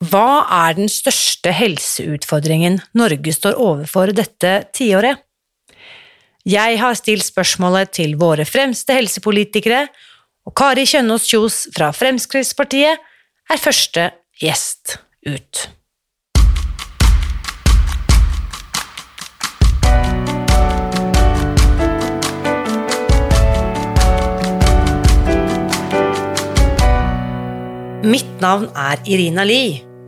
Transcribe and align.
Hva 0.00 0.46
er 0.48 0.78
den 0.78 0.88
største 0.88 1.52
helseutfordringen 1.52 2.78
Norge 2.96 3.34
står 3.36 3.58
overfor 3.60 4.14
dette 4.16 4.52
tiåret? 4.72 5.18
Jeg 6.48 6.78
har 6.80 6.96
stilt 6.96 7.26
spørsmålet 7.26 7.92
til 7.98 8.14
våre 8.16 8.46
fremste 8.48 8.96
helsepolitikere, 8.96 9.82
og 10.48 10.54
Kari 10.56 10.86
Kjønaas 10.88 11.26
Kjos 11.28 11.58
fra 11.76 11.90
Fremskrittspartiet 11.92 12.96
er 12.96 13.60
første 13.60 14.06
gjest 14.40 14.96
ut. 15.28 15.68
Mitt 28.00 28.40
navn 28.40 28.72
er 28.72 28.96
Irina 29.04 29.44
Lie. 29.44 29.89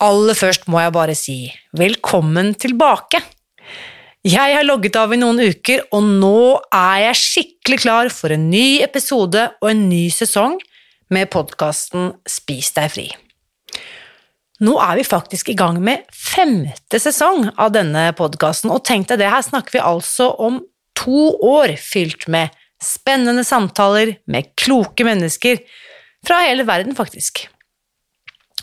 Aller 0.00 0.36
først 0.36 0.64
må 0.72 0.80
jeg 0.80 0.94
bare 0.96 1.14
si 1.18 1.36
velkommen 1.76 2.54
tilbake. 2.56 3.20
Jeg 4.24 4.54
har 4.56 4.64
logget 4.64 4.96
av 4.96 5.12
i 5.12 5.18
noen 5.20 5.40
uker, 5.40 5.82
og 5.92 6.06
nå 6.08 6.60
er 6.72 7.02
jeg 7.06 7.20
skikkelig 7.20 7.78
klar 7.82 8.12
for 8.12 8.32
en 8.32 8.46
ny 8.52 8.80
episode 8.84 9.44
og 9.60 9.68
en 9.68 9.82
ny 9.90 10.06
sesong 10.12 10.56
med 11.12 11.28
podkasten 11.32 12.14
Spis 12.28 12.72
deg 12.76 12.88
fri. 12.94 13.06
Nå 14.64 14.78
er 14.80 14.98
vi 15.00 15.06
faktisk 15.08 15.52
i 15.52 15.56
gang 15.56 15.80
med 15.84 16.08
femte 16.16 17.00
sesong 17.00 17.50
av 17.60 17.72
denne 17.76 18.08
podkasten, 18.16 18.72
og 18.72 18.84
tenk 18.88 19.08
deg 19.08 19.20
det, 19.20 19.30
her 19.32 19.44
snakker 19.44 19.76
vi 19.76 19.84
altså 19.84 20.32
om 20.40 20.62
to 20.96 21.30
år 21.44 21.76
fylt 21.80 22.28
med 22.28 22.52
spennende 22.80 23.44
samtaler 23.44 24.16
med 24.28 24.52
kloke 24.56 25.04
mennesker 25.04 25.60
fra 26.24 26.44
hele 26.46 26.64
verden, 26.68 26.96
faktisk. 26.96 27.50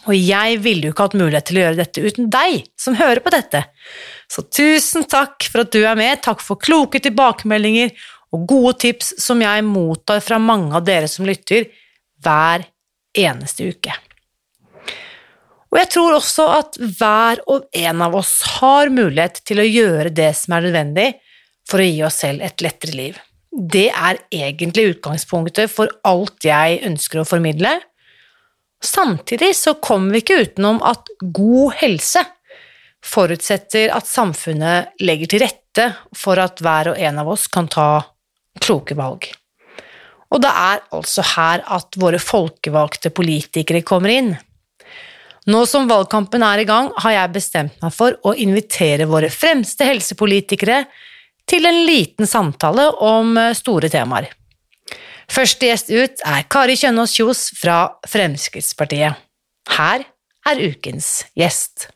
Og 0.08 0.16
jeg 0.16 0.59
ville 0.63 0.88
jo 0.88 0.94
ikke 0.94 1.08
hatt 1.09 1.17
mulighet 1.19 1.50
til 1.50 1.59
å 1.59 1.63
gjøre 1.66 1.80
dette 1.81 2.03
uten 2.03 2.30
deg 2.31 2.61
som 2.80 2.95
hører 2.95 3.22
på 3.23 3.33
dette. 3.33 3.66
Så 4.31 4.45
tusen 4.47 5.08
takk 5.09 5.50
for 5.52 5.66
at 5.66 5.73
du 5.75 5.81
er 5.83 6.00
med, 6.00 6.22
takk 6.23 6.44
for 6.44 6.59
kloke 6.59 7.02
tilbakemeldinger 7.03 7.91
og 8.35 8.47
gode 8.47 8.73
tips 8.85 9.13
som 9.23 9.44
jeg 9.44 9.66
mottar 9.67 10.23
fra 10.23 10.39
mange 10.39 10.75
av 10.75 10.88
dere 10.88 11.12
som 11.12 11.28
lytter, 11.28 11.68
hver 12.23 12.66
eneste 13.18 13.68
uke. 13.72 13.94
Og 15.68 15.79
jeg 15.81 15.90
tror 15.91 16.16
også 16.16 16.45
at 16.56 16.78
hver 16.79 17.41
og 17.51 17.68
en 17.75 18.03
av 18.06 18.16
oss 18.16 18.39
har 18.57 18.91
mulighet 18.94 19.41
til 19.47 19.59
å 19.59 19.68
gjøre 19.68 20.13
det 20.16 20.31
som 20.39 20.56
er 20.56 20.68
nødvendig 20.69 21.07
for 21.68 21.84
å 21.84 21.88
gi 21.88 22.03
oss 22.07 22.22
selv 22.24 22.45
et 22.47 22.63
lettere 22.63 22.95
liv. 22.95 23.18
Det 23.51 23.89
er 23.89 24.22
egentlig 24.31 24.94
utgangspunktet 24.94 25.72
for 25.72 25.91
alt 26.07 26.45
jeg 26.47 26.79
ønsker 26.88 27.22
å 27.22 27.28
formidle, 27.28 27.74
Samtidig 28.83 29.55
så 29.57 29.73
kommer 29.81 30.13
vi 30.13 30.21
ikke 30.21 30.41
utenom 30.43 30.81
at 30.85 31.09
god 31.21 31.73
helse 31.79 32.23
forutsetter 33.05 33.91
at 33.93 34.07
samfunnet 34.09 35.01
legger 35.03 35.31
til 35.31 35.43
rette 35.45 35.89
for 36.17 36.39
at 36.41 36.61
hver 36.63 36.93
og 36.93 37.01
en 37.01 37.21
av 37.21 37.29
oss 37.31 37.47
kan 37.51 37.69
ta 37.71 37.89
kloke 38.61 38.97
valg. 38.97 39.29
Og 40.33 40.41
det 40.43 40.51
er 40.51 40.81
altså 40.95 41.23
her 41.35 41.63
at 41.77 41.97
våre 41.99 42.19
folkevalgte 42.19 43.13
politikere 43.15 43.85
kommer 43.88 44.11
inn. 44.11 44.33
Nå 45.47 45.61
som 45.69 45.88
valgkampen 45.88 46.44
er 46.44 46.59
i 46.59 46.67
gang, 46.67 46.89
har 46.99 47.13
jeg 47.13 47.35
bestemt 47.38 47.77
meg 47.83 47.94
for 47.95 48.17
å 48.27 48.33
invitere 48.35 49.07
våre 49.07 49.29
fremste 49.31 49.88
helsepolitikere 49.88 50.81
til 51.47 51.69
en 51.69 51.85
liten 51.88 52.27
samtale 52.27 52.89
om 53.07 53.38
store 53.55 53.88
temaer. 53.94 54.27
Første 55.27 55.67
gjest 55.67 55.91
ut 55.91 56.23
er 56.23 56.45
Kari 56.49 56.77
Kjønaas 56.79 57.13
Kjos 57.17 57.41
fra 57.59 57.77
Fremskrittspartiet. 58.07 59.19
Her 59.75 60.05
er 60.47 60.61
ukens 60.69 61.27
gjest. 61.38 61.89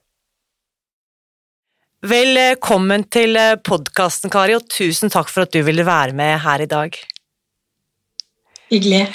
Velkommen 2.02 3.06
til 3.14 3.38
podkasten, 3.64 4.32
Kari, 4.34 4.58
og 4.58 4.66
tusen 4.74 5.14
takk 5.14 5.30
for 5.32 5.46
at 5.46 5.54
du 5.54 5.62
ville 5.64 5.86
være 5.88 6.18
med 6.18 6.40
her 6.44 6.66
i 6.66 6.70
dag. 6.70 6.98
Hyggelig. 8.72 9.06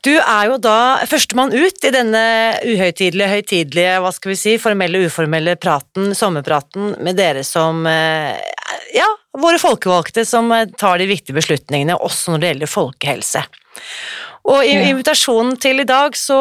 Du 0.00 0.12
er 0.16 0.46
jo 0.48 0.56
da 0.62 1.02
førstemann 1.08 1.52
ut 1.52 1.84
i 1.84 1.92
denne 1.92 2.22
uhøytidelige, 2.64 3.28
høytidelige, 3.34 3.98
hva 4.00 4.12
skal 4.16 4.32
vi 4.32 4.38
si, 4.40 4.54
formelle, 4.60 5.02
uformelle 5.04 5.58
praten, 5.60 6.14
sommerpraten, 6.16 6.94
med 7.04 7.18
dere 7.20 7.42
som 7.44 7.84
eh, 7.88 8.38
ja, 8.96 9.08
våre 9.36 9.60
folkevalgte 9.60 10.24
som 10.24 10.48
eh, 10.56 10.66
tar 10.80 11.02
de 11.02 11.08
viktige 11.10 11.36
beslutningene, 11.36 11.98
også 12.00 12.32
når 12.32 12.40
det 12.42 12.52
gjelder 12.52 12.72
folkehelse. 12.72 13.44
Og 14.50 14.64
i 14.64 14.72
invitasjonen 14.88 15.58
til 15.60 15.82
i 15.82 15.88
dag 15.88 16.16
så 16.16 16.40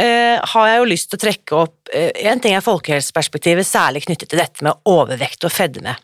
eh, 0.00 0.40
har 0.40 0.70
jeg 0.70 0.80
jo 0.80 0.88
lyst 0.88 1.12
til 1.12 1.20
å 1.20 1.24
trekke 1.26 1.58
opp 1.58 1.92
eh, 1.92 2.10
En 2.32 2.40
ting 2.40 2.56
er 2.56 2.64
folkehelseperspektivet, 2.64 3.68
særlig 3.68 4.06
knyttet 4.06 4.32
til 4.32 4.40
dette 4.40 4.64
med 4.64 4.80
overvekt 4.88 5.44
og 5.44 5.52
fedme. 5.52 5.98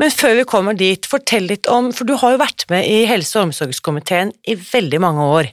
Men 0.00 0.12
før 0.14 0.38
vi 0.38 0.46
kommer 0.48 0.76
dit, 0.76 1.04
fortell 1.04 1.44
litt 1.50 1.68
om 1.68 1.90
For 1.92 2.08
du 2.08 2.14
har 2.16 2.34
jo 2.34 2.40
vært 2.40 2.64
med 2.72 2.86
i 2.88 3.02
helse- 3.08 3.36
og 3.36 3.50
omsorgskomiteen 3.50 4.32
i 4.48 4.56
veldig 4.56 5.00
mange 5.04 5.26
år. 5.36 5.50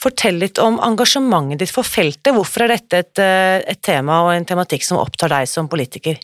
Fortell 0.00 0.40
litt 0.40 0.60
om 0.62 0.80
engasjementet 0.80 1.60
ditt 1.60 1.74
for 1.74 1.84
feltet. 1.84 2.32
Hvorfor 2.32 2.64
er 2.64 2.76
dette 2.76 3.02
et, 3.04 3.18
eh, 3.20 3.60
et 3.68 3.82
tema 3.84 4.22
og 4.24 4.32
en 4.32 4.48
tematikk 4.48 4.86
som 4.86 5.02
opptar 5.02 5.28
deg 5.28 5.48
som 5.48 5.68
politiker? 5.68 6.16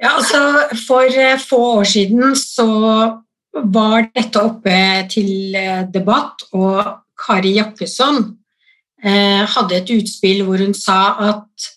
Ja, 0.00 0.16
altså 0.16 0.40
For 0.86 1.06
eh, 1.06 1.38
få 1.38 1.60
år 1.78 1.88
siden 1.88 2.34
så 2.36 2.68
var 3.52 4.08
dette 4.14 4.42
oppe 4.42 4.76
til 5.10 5.54
eh, 5.54 5.84
debatt, 5.92 6.46
og 6.52 7.04
Kari 7.20 7.56
Jakkesson 7.58 8.22
eh, 9.04 9.44
hadde 9.44 9.76
et 9.76 9.92
utspill 9.94 10.44
hvor 10.46 10.62
hun 10.62 10.74
sa 10.74 11.00
at 11.28 11.70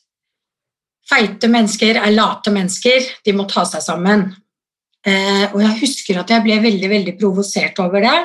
Feite 1.09 1.49
mennesker 1.51 1.99
er 1.99 2.15
late 2.15 2.51
mennesker, 2.53 3.09
de 3.25 3.35
må 3.35 3.45
ta 3.49 3.65
seg 3.67 3.83
sammen. 3.83 4.29
Eh, 5.03 5.49
og 5.51 5.59
jeg 5.59 5.79
husker 5.81 6.21
at 6.21 6.31
jeg 6.31 6.45
ble 6.45 6.61
veldig, 6.63 6.89
veldig 6.93 7.13
provosert 7.19 7.79
over 7.83 8.05
det. 8.05 8.19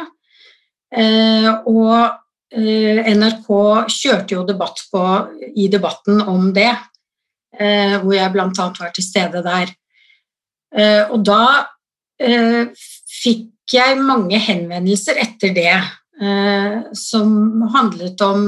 Eh, 0.95 1.49
og 1.67 1.97
eh, 2.55 3.03
NRK 3.19 3.49
kjørte 3.91 4.37
jo 4.37 4.45
debatt 4.47 4.85
på, 4.93 5.03
i 5.59 5.67
debatten 5.73 6.23
om 6.23 6.53
det, 6.55 6.71
eh, 7.59 7.99
hvor 7.99 8.15
jeg 8.15 8.35
bl.a. 8.37 8.49
var 8.55 8.95
til 8.95 9.07
stede 9.07 9.43
der. 9.43 9.75
Eh, 10.79 11.03
og 11.11 11.27
da 11.27 11.43
eh, 12.23 12.71
fikk 13.19 13.75
jeg 13.75 13.99
mange 14.01 14.39
henvendelser 14.41 15.19
etter 15.21 15.55
det, 15.57 15.79
som 16.99 17.29
handlet 17.71 18.23
om 18.27 18.47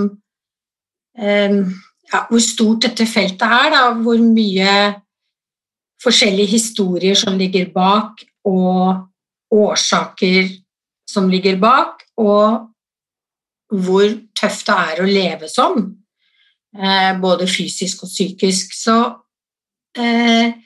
ja, 2.10 2.24
hvor 2.28 2.42
stort 2.42 2.86
dette 2.86 3.06
feltet 3.06 3.46
er, 3.46 3.70
da, 3.74 3.84
hvor 4.02 4.18
mye 4.22 4.74
forskjellige 6.00 6.54
historier 6.56 7.18
som 7.18 7.38
ligger 7.38 7.70
bak, 7.74 8.24
og 8.48 9.06
årsaker 9.52 10.48
som 11.10 11.28
ligger 11.30 11.58
bak, 11.60 12.04
og 12.20 12.66
hvor 13.70 14.06
tøft 14.38 14.66
det 14.66 14.76
er 14.92 15.02
å 15.02 15.08
leve 15.08 15.50
sånn, 15.50 15.84
eh, 16.78 17.12
både 17.20 17.46
fysisk 17.50 18.04
og 18.06 18.10
psykisk. 18.10 18.74
Så 18.74 18.96
eh, 19.98 20.56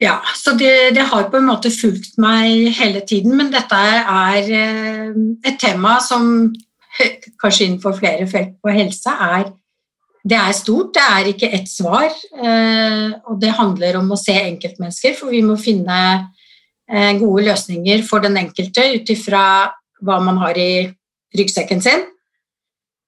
ja, 0.00 0.14
så 0.36 0.54
det, 0.58 0.94
det, 0.96 1.04
har 1.10 1.28
på 1.32 1.40
en 1.40 1.48
måte 1.48 1.72
fulgt 1.72 2.16
meg 2.22 2.70
hele 2.78 3.04
tiden, 3.08 3.36
men 3.36 3.52
dette 3.52 3.80
er 3.80 4.48
eh, 4.48 5.18
et 5.44 5.60
tema 5.60 5.98
som 6.04 6.30
kanskje 7.42 7.68
innenfor 7.68 7.98
flere 7.98 8.28
felt 8.30 8.56
på 8.62 8.72
helse 8.72 9.18
er 9.28 9.52
det 10.24 10.38
er 10.40 10.56
stort, 10.56 10.94
det 10.96 11.04
er 11.04 11.28
ikke 11.34 11.50
ett 11.52 11.68
svar. 11.68 12.08
Eh, 12.08 13.10
og 13.28 13.36
det 13.42 13.52
handler 13.58 13.98
om 14.00 14.08
å 14.14 14.18
se 14.18 14.36
enkeltmennesker, 14.40 15.12
for 15.18 15.34
vi 15.34 15.42
må 15.44 15.58
finne 15.60 15.98
eh, 16.88 17.12
gode 17.20 17.44
løsninger 17.50 18.04
for 18.08 18.24
den 18.24 18.40
enkelte 18.40 18.86
ut 18.94 19.12
ifra 19.12 19.44
hva 20.04 20.18
man 20.24 20.40
har 20.40 20.56
i 20.60 20.86
ryggsekken 21.36 21.84
sin. 21.84 22.06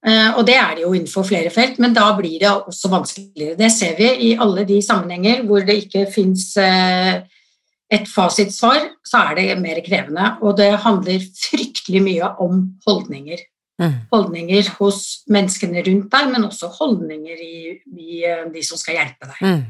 Eh, 0.06 0.28
og 0.36 0.44
det 0.44 0.58
er 0.60 0.76
det 0.76 0.84
jo 0.84 0.92
innenfor 0.92 1.24
flere 1.24 1.52
felt, 1.54 1.80
men 1.80 1.96
da 1.96 2.10
blir 2.18 2.36
det 2.42 2.52
også 2.52 2.92
vanskeligere. 2.92 3.56
Det 3.64 3.72
ser 3.72 3.96
vi 3.96 4.12
i 4.28 4.30
alle 4.36 4.69
de 4.69 4.82
sammenhenger 4.84 5.40
hvor 5.48 5.64
det 5.64 5.80
ikke 5.86 6.04
fins 6.12 6.52
et 6.56 8.08
fasitsvar, 8.10 8.90
så 9.06 9.24
er 9.30 9.38
det 9.38 9.60
mer 9.62 9.80
krevende. 9.86 10.34
Og 10.44 10.58
det 10.60 10.74
handler 10.84 11.24
fryktelig 11.48 12.04
mye 12.04 12.32
om 12.44 12.66
holdninger. 12.84 13.40
Mm. 13.76 13.96
Holdninger 14.12 14.70
hos 14.78 15.00
menneskene 15.28 15.82
rundt 15.84 16.08
deg, 16.12 16.31
men 16.32 16.46
også 16.46 16.70
holdninger 16.78 17.43
i, 17.44 17.58
i 17.76 18.23
eh, 18.25 18.46
de 18.52 18.62
som 18.64 18.81
skal 18.81 18.96
hjelpe 19.00 19.28
deg. 19.32 19.43
Mm. 19.43 19.67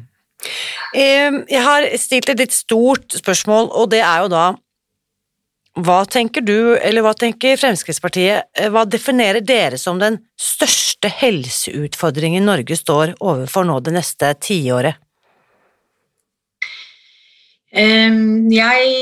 Jeg 0.97 1.63
har 1.65 1.89
stilt 1.99 2.29
et 2.31 2.39
litt 2.39 2.55
stort 2.55 3.17
spørsmål, 3.19 3.73
og 3.75 3.91
det 3.91 4.03
er 4.05 4.23
jo 4.23 4.31
da 4.31 4.45
hva 5.77 5.99
tenker 6.09 6.41
du, 6.41 6.77
eller 6.81 7.05
hva 7.05 7.13
tenker 7.19 7.59
Fremskrittspartiet, 7.61 8.49
eh, 8.57 8.71
hva 8.73 8.87
definerer 8.89 9.43
dere 9.45 9.77
som 9.81 9.99
den 10.01 10.21
største 10.41 11.11
helseutfordringen 11.13 12.47
Norge 12.49 12.79
står 12.79 13.17
overfor 13.21 13.67
nå 13.69 13.81
det 13.85 13.97
neste 13.99 14.33
tiåret? 14.41 15.03
Jeg 17.77 18.93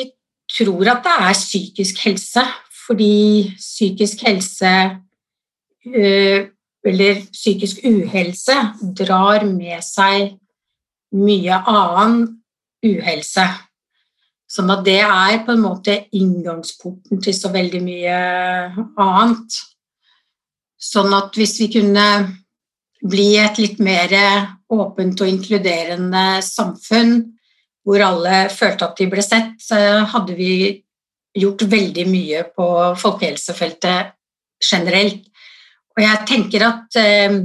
tror 0.51 0.89
at 0.91 1.05
det 1.05 1.15
er 1.15 1.37
psykisk 1.39 2.01
helse 2.09 2.43
fordi 2.85 3.55
psykisk 3.57 4.25
helse 4.27 4.73
eh, 5.89 6.47
eller 6.85 7.21
psykisk 7.33 7.81
uhelse 7.89 8.57
drar 8.97 9.47
med 9.49 9.81
seg 9.85 10.35
mye 11.15 11.61
annen 11.71 12.27
uhelse. 12.85 13.47
Sånn 14.51 14.71
at 14.71 14.85
det 14.87 15.01
er 15.01 15.41
på 15.47 15.55
en 15.55 15.63
måte 15.65 15.97
inngangsporten 16.15 17.23
til 17.25 17.35
så 17.35 17.51
veldig 17.55 17.81
mye 17.83 18.19
annet. 19.01 19.57
Sånn 20.77 21.15
at 21.17 21.35
hvis 21.39 21.57
vi 21.63 21.71
kunne 21.79 22.09
bli 23.05 23.35
et 23.41 23.59
litt 23.61 23.81
mer 23.85 24.13
åpent 24.73 25.25
og 25.25 25.31
inkluderende 25.31 26.43
samfunn, 26.45 27.17
hvor 27.85 28.01
alle 28.05 28.47
følte 28.53 28.87
at 28.87 29.01
de 29.01 29.09
ble 29.13 29.25
sett, 29.25 29.57
så 29.61 29.79
hadde 30.13 30.37
vi 30.37 30.53
gjort 31.35 31.65
veldig 31.71 32.05
mye 32.09 32.45
på 32.55 32.67
folkehelsefeltet 33.01 34.15
generelt. 34.65 35.25
Og 35.95 36.03
jeg 36.03 36.27
tenker 36.29 36.67
at 36.67 36.99
eh, 37.01 37.41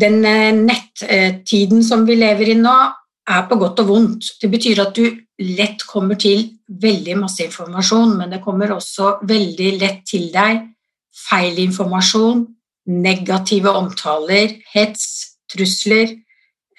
den 0.00 0.24
eh, 0.24 0.52
nettiden 0.56 1.84
som 1.86 2.06
vi 2.08 2.18
lever 2.20 2.54
i 2.54 2.58
nå, 2.58 2.78
er 3.30 3.44
på 3.46 3.56
godt 3.60 3.82
og 3.84 3.90
vondt. 3.92 4.32
Det 4.42 4.48
betyr 4.50 4.80
at 4.82 4.96
du 4.96 5.04
lett 5.54 5.84
kommer 5.86 6.18
til 6.18 6.48
veldig 6.82 7.14
masse 7.20 7.44
informasjon, 7.44 8.16
men 8.18 8.32
det 8.32 8.40
kommer 8.42 8.72
også 8.74 9.20
veldig 9.28 9.70
lett 9.78 10.02
til 10.08 10.30
deg 10.34 10.64
feil 11.16 11.58
informasjon, 11.62 12.44
negative 12.90 13.72
omtaler, 13.76 14.56
hets, 14.72 15.36
trusler. 15.50 16.16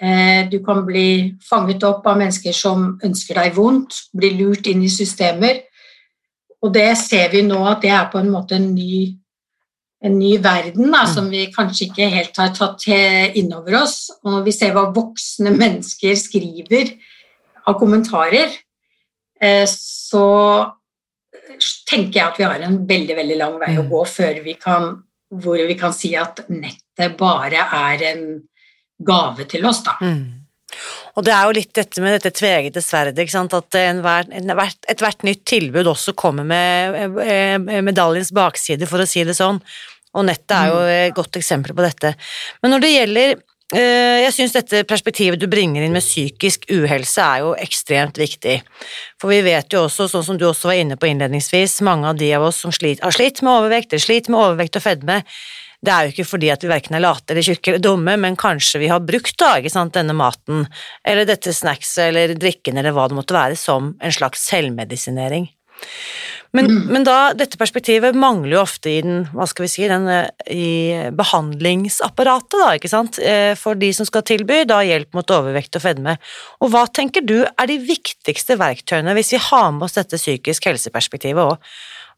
Eh, 0.02 0.50
du 0.50 0.60
kan 0.66 0.84
bli 0.86 1.36
fanget 1.46 1.84
opp 1.86 2.08
av 2.10 2.18
mennesker 2.20 2.56
som 2.56 2.96
ønsker 3.06 3.38
deg 3.38 3.56
vondt, 3.58 4.08
bli 4.18 4.34
lurt 4.40 4.68
inn 4.72 4.84
i 4.86 4.92
systemer. 4.92 5.62
Og 6.62 6.74
det 6.76 6.92
ser 7.00 7.32
vi 7.34 7.42
nå 7.46 7.60
at 7.70 7.82
det 7.84 7.92
er 7.94 8.10
på 8.12 8.20
en 8.22 8.30
måte 8.34 8.58
en 8.58 8.70
ny, 8.76 9.16
en 10.06 10.18
ny 10.18 10.36
verden 10.42 10.92
da, 10.94 11.06
som 11.10 11.30
vi 11.32 11.48
kanskje 11.54 11.88
ikke 11.88 12.10
helt 12.14 12.38
har 12.38 12.52
tatt 12.58 12.86
inn 12.88 13.50
over 13.58 13.82
oss. 13.82 14.12
Og 14.28 14.44
vi 14.46 14.54
ser 14.56 14.76
hva 14.76 14.90
voksne 14.94 15.54
mennesker 15.56 16.18
skriver 16.20 16.94
av 17.70 17.78
kommentarer, 17.80 18.54
eh, 19.42 19.66
så 19.70 20.28
tenker 21.90 22.20
jeg 22.20 22.28
at 22.28 22.40
vi 22.40 22.48
har 22.48 22.66
en 22.66 22.78
veldig 22.88 23.18
veldig 23.18 23.38
lang 23.40 23.58
vei 23.62 23.74
å 23.78 23.86
mm. 23.86 23.90
gå 23.92 24.04
før 24.10 24.40
vi 24.46 24.56
kan, 24.62 24.94
hvor 25.42 25.62
vi 25.68 25.78
kan 25.80 25.94
si 25.96 26.14
at 26.18 26.44
nettet 26.50 27.18
bare 27.20 27.66
er 27.66 28.06
en 28.12 28.24
gave 29.02 29.48
til 29.50 29.66
oss. 29.66 29.84
da. 29.86 29.98
Mm. 30.02 30.42
Og 31.18 31.26
det 31.28 31.34
er 31.36 31.48
jo 31.48 31.56
litt 31.58 31.74
dette 31.76 32.04
med 32.04 32.16
dette 32.16 32.32
tvegete 32.36 32.84
sverdet, 32.84 33.28
at 33.36 33.80
ethvert 34.94 35.26
nytt 35.28 35.46
tilbud 35.50 35.90
også 35.92 36.16
kommer 36.18 36.48
med 36.48 37.20
eh, 37.26 37.58
medaljens 37.84 38.32
bakside, 38.36 38.88
for 38.88 39.04
å 39.04 39.10
si 39.10 39.26
det 39.28 39.36
sånn. 39.38 39.60
Og 40.16 40.28
nettet 40.28 40.56
er 40.56 40.68
jo 40.72 40.82
mm. 40.82 40.92
et 41.08 41.16
godt 41.16 41.40
eksempel 41.40 41.76
på 41.76 41.86
dette. 41.86 42.14
Men 42.64 42.74
når 42.74 42.84
det 42.84 42.92
gjelder 42.92 43.30
eh, 43.36 44.18
jeg 44.26 44.36
syns 44.36 44.56
dette 44.56 44.84
perspektivet 44.88 45.40
du 45.40 45.48
bringer 45.52 45.84
inn 45.86 45.96
med 45.96 46.04
psykisk 46.04 46.68
uhelse 46.72 47.24
er 47.24 47.46
jo 47.46 47.54
ekstremt 47.60 48.20
viktig. 48.20 48.60
For 49.22 49.32
vi 49.32 49.40
vet 49.46 49.72
jo 49.72 49.86
også, 49.88 50.10
sånn 50.12 50.28
som 50.28 50.40
du 50.40 50.48
også 50.50 50.72
var 50.72 50.82
inne 50.84 51.00
på 51.00 51.12
innledningsvis, 51.12 51.80
mange 51.88 52.12
av 52.12 52.20
de 52.20 52.32
av 52.36 52.48
oss 52.50 52.64
som 52.64 52.72
har 52.76 53.16
slitt 53.16 53.44
med 53.44 53.54
overvekt, 53.54 53.92
eller 53.92 54.04
sliter 54.04 54.36
med 54.36 54.44
overvekt 54.44 54.80
og 54.80 54.88
fedme, 54.88 55.22
det 55.82 55.94
er 55.94 56.06
jo 56.06 56.14
ikke 56.14 56.28
fordi 56.30 56.52
at 56.54 56.62
vi 56.62 56.70
verken 56.70 56.98
er 56.98 57.04
late 57.04 57.34
eller 57.34 57.46
tjukke 57.46 57.74
eller 57.74 57.84
dumme, 57.84 58.18
men 58.22 58.38
kanskje 58.40 58.84
vi 58.84 58.92
har 58.92 59.02
brukt 59.06 59.38
da, 59.42 59.56
sant, 59.74 59.96
denne 59.98 60.14
maten 60.18 60.68
eller 61.08 61.26
dette 61.26 61.54
snackset 61.58 62.12
eller 62.12 62.36
drikken 62.38 62.78
eller 62.78 62.94
hva 62.94 63.08
det 63.10 63.18
måtte 63.18 63.38
være, 63.38 63.58
som 63.58 63.96
en 63.98 64.14
slags 64.14 64.46
selvmedisinering. 64.52 65.50
Men, 66.54 66.68
mm. 66.68 66.82
men, 66.92 67.06
da, 67.08 67.32
dette 67.38 67.58
perspektivet 67.58 68.18
mangler 68.20 68.58
jo 68.58 68.64
ofte 68.66 68.92
i 68.92 68.98
den, 69.06 69.22
hva 69.32 69.46
skal 69.48 69.66
vi 69.66 69.70
si, 69.72 69.86
den, 69.88 70.08
i 70.52 70.68
behandlingsapparatet, 71.16 72.58
da, 72.60 72.74
ikke 72.76 72.92
sant, 72.92 73.22
eh, 73.24 73.54
for 73.58 73.80
de 73.80 73.94
som 73.96 74.08
skal 74.08 74.26
tilby 74.28 74.62
da 74.68 74.82
hjelp 74.84 75.16
mot 75.16 75.34
overvekt 75.34 75.80
og 75.80 75.86
fedme. 75.86 76.18
Og 76.60 76.74
hva 76.74 76.84
tenker 76.92 77.24
du 77.24 77.40
er 77.48 77.72
de 77.72 77.80
viktigste 77.88 78.60
verktøyene 78.60 79.16
hvis 79.18 79.32
vi 79.38 79.42
har 79.48 79.72
med 79.74 79.88
oss 79.88 79.96
dette 79.98 80.20
psykisk 80.20 80.68
helseperspektivet 80.70 81.56
òg? 81.56 81.72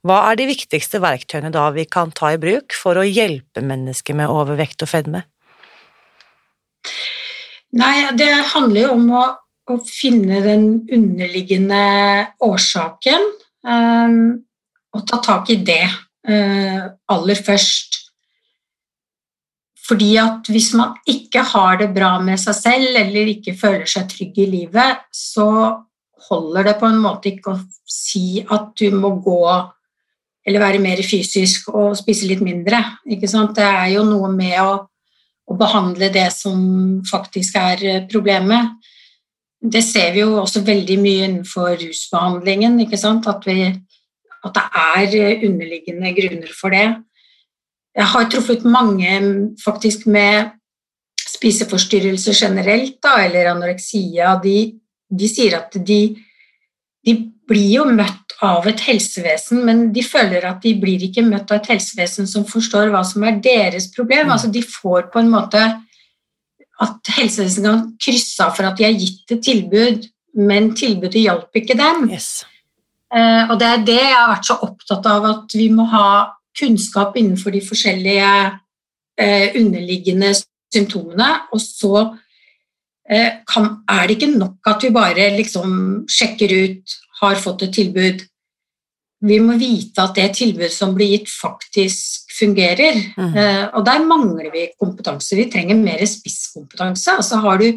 Hva 0.04 0.18
er 0.28 0.36
de 0.36 0.50
viktigste 0.50 1.00
verktøyene 1.00 1.52
da 1.54 1.70
vi 1.72 1.86
kan 1.88 2.12
ta 2.12 2.34
i 2.34 2.40
bruk 2.42 2.76
for 2.76 3.00
å 3.00 3.06
hjelpe 3.08 3.64
mennesker 3.64 4.18
med 4.20 4.32
overvekt 4.32 4.84
og 4.84 4.92
fedme? 4.92 5.24
Nei, 7.80 8.12
det 8.20 8.28
handler 8.52 8.82
jo 8.84 8.90
om 8.98 9.06
å, 9.16 9.24
å 9.72 9.78
finne 9.88 10.42
den 10.44 10.66
underliggende 10.92 11.84
årsaken 12.44 13.30
um, 13.64 14.18
og 14.94 15.06
ta 15.10 15.22
tak 15.24 15.54
i 15.56 15.58
det 15.66 15.86
uh, 15.88 16.92
aller 17.16 17.40
først. 17.40 18.02
Fordi 19.88 20.10
at 20.20 20.52
hvis 20.52 20.74
man 20.80 20.98
ikke 21.10 21.46
har 21.48 21.80
det 21.80 21.90
bra 21.96 22.18
med 22.24 22.42
seg 22.44 22.58
selv 22.60 23.00
eller 23.00 23.32
ikke 23.38 23.56
føler 23.56 23.88
seg 23.90 24.12
trygg 24.12 24.38
i 24.44 24.50
livet, 24.52 25.08
så 25.16 25.48
holder 26.28 26.70
det 26.70 26.76
på 26.80 26.92
en 26.92 27.00
måte 27.04 27.32
ikke 27.32 27.56
å 27.56 27.64
si 27.88 28.44
at 28.44 28.76
du 28.80 28.92
må 28.96 29.16
gå 29.24 29.48
eller 30.44 30.64
være 30.64 30.82
mer 30.84 31.02
fysisk 31.06 31.70
og 31.74 31.96
spise 31.98 32.28
litt 32.28 32.44
mindre. 32.44 32.82
Det 33.08 33.68
er 33.68 33.94
jo 33.96 34.04
noe 34.08 34.32
med 34.34 34.58
å, 34.60 34.74
å, 35.48 35.56
behandle 35.60 36.10
det 36.14 36.30
som 36.36 37.02
faktisk 37.08 37.56
er 37.60 37.86
eh, 37.88 38.04
problemet. 38.12 38.76
Det 39.64 39.84
ser 39.86 40.12
vi 40.12 40.24
jo 40.26 40.42
også 40.42 40.66
veldig 40.68 40.98
mye 41.00 41.30
innenfor 41.30 41.78
rusbehandlingen, 41.80 42.76
at, 42.84 43.48
vi, 43.48 43.70
at, 44.44 44.58
det 44.58 44.66
er 44.84 45.16
eh, 45.22 45.48
underliggende 45.48 46.12
grunner 46.18 46.52
for 46.52 46.76
det. 46.76 46.90
Jeg 47.94 48.10
har 48.10 48.30
truffet 48.30 48.66
mange 48.66 49.16
faktisk 49.64 50.08
med 50.10 50.52
spiseforstyrrelser 51.24 52.36
generelt, 52.36 52.98
da, 53.04 53.20
eller 53.24 53.52
anoreksia. 53.54 54.36
De, 54.44 54.58
de 55.08 55.30
sier 55.30 55.56
at 55.60 55.76
de, 55.88 56.02
de 57.06 57.16
blir 57.48 57.70
jo 57.78 57.88
møtt 57.92 58.23
av 58.42 58.66
et 58.68 58.82
helsevesen, 58.88 59.62
men 59.68 59.86
de 59.96 60.04
føler 60.06 60.46
at 60.48 60.64
de 60.64 60.74
blir 60.80 61.04
ikke 61.06 61.26
møtt 61.26 61.52
av 61.52 61.62
et 61.62 61.74
helsevesen 61.76 62.28
som 62.30 62.46
forstår 62.48 62.92
hva 62.94 63.04
som 63.08 63.24
er 63.28 63.42
deres 63.44 63.90
problem. 63.94 64.28
Mm. 64.28 64.34
Altså 64.36 64.52
De 64.54 64.64
får 64.66 65.10
på 65.14 65.22
en 65.22 65.32
måte 65.34 65.62
at 66.84 67.12
helsevesenet 67.18 67.70
kan 67.70 67.84
krysse 68.02 68.44
av 68.44 68.56
for 68.58 68.68
at 68.68 68.80
de 68.80 68.88
har 68.88 68.98
gitt 68.98 69.36
et 69.36 69.44
tilbud, 69.46 70.08
men 70.40 70.72
tilbudet 70.78 71.22
hjalp 71.22 71.62
ikke 71.62 71.78
dem. 71.78 72.08
Yes. 72.12 72.42
Uh, 73.14 73.52
og 73.52 73.60
det 73.62 73.70
er 73.70 73.86
det 73.86 74.00
jeg 74.00 74.18
har 74.18 74.32
vært 74.32 74.50
så 74.50 74.58
opptatt 74.66 75.08
av, 75.10 75.30
at 75.30 75.56
vi 75.56 75.70
må 75.70 75.86
ha 75.92 76.08
kunnskap 76.58 77.16
innenfor 77.18 77.54
de 77.54 77.62
forskjellige 77.66 78.34
uh, 78.50 79.48
underliggende 79.60 80.34
symptomene, 80.74 81.30
og 81.54 81.62
så 81.62 82.02
uh, 82.10 83.32
kan, 83.50 83.70
er 83.86 84.10
det 84.10 84.18
ikke 84.18 84.34
nok 84.34 84.74
at 84.74 84.88
vi 84.88 84.94
bare 84.96 85.30
liksom 85.38 85.78
sjekker 86.10 86.58
ut 86.66 86.98
har 87.24 87.42
fått 87.42 87.68
et 87.68 87.76
tilbud 87.76 88.24
vi 89.24 89.38
må 89.40 89.56
vite 89.56 90.04
at 90.04 90.18
det 90.18 90.34
tilbudet 90.36 90.74
som 90.76 90.92
blir 90.98 91.14
gitt, 91.14 91.30
faktisk 91.32 92.34
fungerer. 92.36 92.98
Mm. 93.16 93.38
Og 93.78 93.86
der 93.88 94.04
mangler 94.04 94.50
vi 94.52 94.66
kompetanse. 94.76 95.38
Vi 95.40 95.46
trenger 95.52 95.80
mer 95.80 96.04
spisskompetanse. 96.10 97.16
Altså 97.22 97.40
har 97.46 97.62
du 97.62 97.70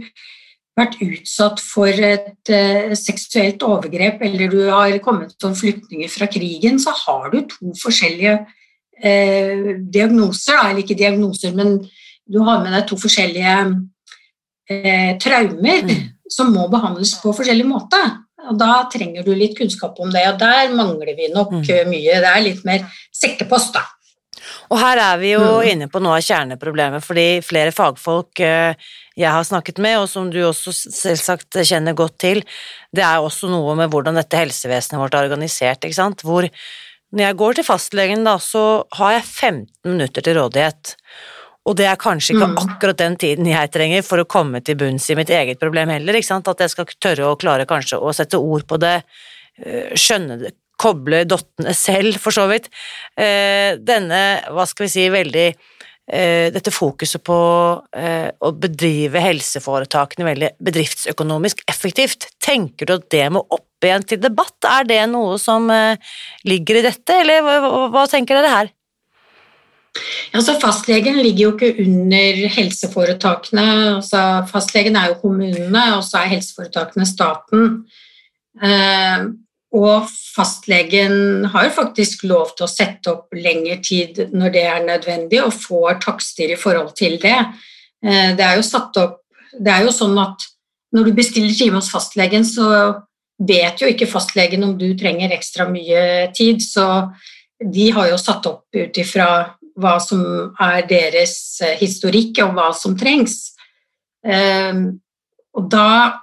vært 0.76 0.98
utsatt 1.00 1.62
for 1.62 1.88
et 1.88 2.50
uh, 2.50 2.92
seksuelt 2.98 3.62
overgrep, 3.64 4.20
eller 4.26 4.50
du 4.52 4.58
har 4.68 4.98
kommet 5.04 5.32
som 5.40 5.54
flyktninger 5.56 6.10
fra 6.12 6.28
krigen, 6.28 6.80
så 6.82 6.92
har 7.06 7.30
du 7.32 7.38
to 7.48 7.72
forskjellige 7.80 8.34
uh, 8.42 9.70
diagnoser, 9.80 10.58
da, 10.58 10.66
eller 10.68 10.82
ikke 10.82 10.98
diagnoser, 10.98 11.54
men 11.56 11.78
du 12.26 12.42
har 12.44 12.60
med 12.60 12.74
deg 12.74 12.88
to 12.90 12.98
forskjellige 12.98 13.54
eh, 14.66 15.12
traumer 15.22 15.84
Mm. 15.86 16.08
som 16.28 16.48
må 16.50 16.64
behandles 16.68 17.12
på 17.22 17.30
forskjellig 17.30 17.68
måte. 17.70 18.00
Og 18.48 18.58
da 18.58 18.84
trenger 18.92 19.24
du 19.26 19.32
litt 19.34 19.56
kunnskap 19.58 19.98
om 20.00 20.10
det, 20.14 20.22
og 20.30 20.38
der 20.38 20.68
mangler 20.74 21.14
vi 21.16 21.28
nok 21.32 21.50
Mm. 21.52 21.64
eh, 21.70 21.84
mye. 21.84 22.20
Det 22.22 22.30
er 22.32 22.40
litt 22.42 22.64
mer 22.64 22.86
sekkepost, 23.12 23.72
da. 23.74 23.82
Og 24.70 24.78
her 24.78 24.98
er 24.98 25.18
vi 25.18 25.32
jo 25.32 25.40
Mm. 25.40 25.68
inne 25.72 25.88
på 25.88 26.00
noe 26.02 26.16
av 26.18 26.22
kjerneproblemet, 26.22 27.02
fordi 27.02 27.42
flere 27.42 27.72
fagfolk 27.72 28.40
eh, 28.40 28.74
jeg 29.16 29.30
har 29.30 29.42
snakket 29.42 29.78
med, 29.78 29.96
og 29.98 30.08
som 30.08 30.30
du 30.30 30.38
også 30.42 30.72
selvsagt 30.92 31.50
kjenner 31.64 31.94
godt 31.94 32.18
til, 32.18 32.42
det 32.94 33.02
er 33.02 33.18
også 33.18 33.48
noe 33.48 33.74
med 33.74 33.90
hvordan 33.90 34.14
dette 34.14 34.36
helsevesenet 34.36 34.98
vårt 35.00 35.14
er 35.14 35.28
organisert, 35.28 35.80
ikke 35.80 35.94
sant, 35.94 36.22
hvor 36.22 36.48
når 37.14 37.22
jeg 37.22 37.36
går 37.36 37.54
til 37.54 37.64
fastlegen 37.64 38.24
da, 38.24 38.36
så 38.36 38.84
har 38.92 39.12
jeg 39.12 39.22
15 39.24 39.66
minutter 39.84 40.20
til 40.22 40.34
rådighet, 40.36 40.96
og 41.66 41.74
det 41.78 41.86
er 41.90 41.98
kanskje 41.98 42.36
ikke 42.36 42.48
Mm. 42.52 42.58
akkurat 42.62 42.96
den 43.00 43.16
tiden 43.18 43.46
jeg 43.50 43.70
trenger 43.74 44.02
for 44.06 44.22
å 44.22 44.28
komme 44.28 44.62
til 44.62 44.76
bunns 44.78 45.10
i 45.10 45.16
mitt 45.18 45.30
eget 45.30 45.58
problem 45.58 45.88
heller, 45.90 46.14
ikke 46.14 46.30
sant, 46.30 46.48
at 46.48 46.58
jeg 46.62 46.70
skal 46.70 46.86
tørre 47.00 47.32
å 47.32 47.38
klare 47.38 47.66
kanskje 47.66 47.98
å 47.98 48.14
sette 48.14 48.38
ord 48.38 48.66
på 48.68 48.78
det, 48.78 49.02
eh, 49.64 49.90
skjønne 49.94 50.38
det, 50.44 50.54
koble 50.78 51.24
dottene 51.24 51.72
selv, 51.74 52.18
for 52.20 52.30
så 52.30 52.46
vidt. 52.50 52.68
Eh, 53.16 53.76
Denne, 53.80 54.42
hva 54.52 54.66
skal 54.68 54.84
vi 54.84 54.90
si, 54.92 55.08
veldig 55.08 55.54
eh, 56.12 56.50
dette 56.52 56.70
fokuset 56.70 57.24
på 57.24 57.34
å 57.34 58.52
bedrive 58.54 59.18
helseforetakene 59.18 60.28
veldig 60.28 60.50
bedriftsøkonomisk 60.62 61.64
effektivt, 61.66 62.28
tenker 62.38 62.86
du 62.86 62.92
at 62.94 63.08
det 63.10 63.24
må 63.32 63.40
opp 63.50 63.82
igjen 63.82 64.04
til 64.06 64.18
debatt? 64.18 64.54
Er 64.68 64.84
det 64.84 65.00
noe 65.10 65.38
som 65.38 65.66
ligger 66.44 66.76
i 66.76 66.82
dette, 66.82 67.10
eller 67.24 67.40
hva 67.90 68.06
tenker 68.06 68.36
dere 68.36 68.52
her? 68.52 68.70
Altså, 70.36 70.56
fastlegen 70.60 71.20
ligger 71.22 71.42
jo 71.46 71.52
ikke 71.54 71.84
under 71.86 72.42
helseforetakene. 72.56 73.66
Altså, 73.96 74.22
fastlegen 74.50 74.98
er 74.98 75.12
jo 75.12 75.20
kommunene, 75.22 75.84
og 75.96 76.04
så 76.04 76.22
er 76.22 76.34
helseforetakene 76.34 77.06
staten. 77.08 77.76
Eh, 78.62 79.26
og 79.76 80.08
fastlegen 80.36 81.46
har 81.52 81.66
jo 81.66 81.76
faktisk 81.76 82.24
lov 82.28 82.54
til 82.56 82.66
å 82.66 82.70
sette 82.70 83.12
opp 83.12 83.34
lengre 83.36 83.78
tid 83.84 84.22
når 84.32 84.54
det 84.54 84.66
er 84.70 84.84
nødvendig, 84.86 85.40
og 85.42 85.54
får 85.54 86.00
takster 86.04 86.52
i 86.52 86.60
forhold 86.60 86.94
til 86.98 87.18
det. 87.22 87.38
Eh, 88.04 88.32
det 88.36 88.44
er 88.44 88.58
jo 88.58 88.66
satt 88.66 88.96
opp 89.02 89.22
Det 89.56 89.72
er 89.72 89.86
jo 89.86 89.92
sånn 89.94 90.18
at 90.20 90.42
når 90.92 91.06
du 91.06 91.12
bestiller 91.16 91.54
time 91.56 91.78
hos 91.78 91.88
fastlegen, 91.88 92.42
så 92.44 92.66
vet 93.40 93.80
jo 93.80 93.88
ikke 93.88 94.08
fastlegen 94.08 94.66
om 94.66 94.74
du 94.76 94.90
trenger 94.98 95.32
ekstra 95.32 95.64
mye 95.70 96.28
tid, 96.36 96.60
så 96.60 97.08
de 97.56 97.86
har 97.96 98.10
jo 98.10 98.18
satt 98.20 98.44
opp 98.50 98.76
ut 98.76 99.00
ifra 99.00 99.55
hva 99.80 99.96
som 100.02 100.20
er 100.62 100.86
deres 100.88 101.34
eh, 101.64 101.76
historikk, 101.80 102.40
og 102.44 102.54
hva 102.56 102.70
som 102.76 102.96
trengs. 102.98 103.56
Ehm, 104.26 104.86
og 105.56 105.68
da 105.72 106.22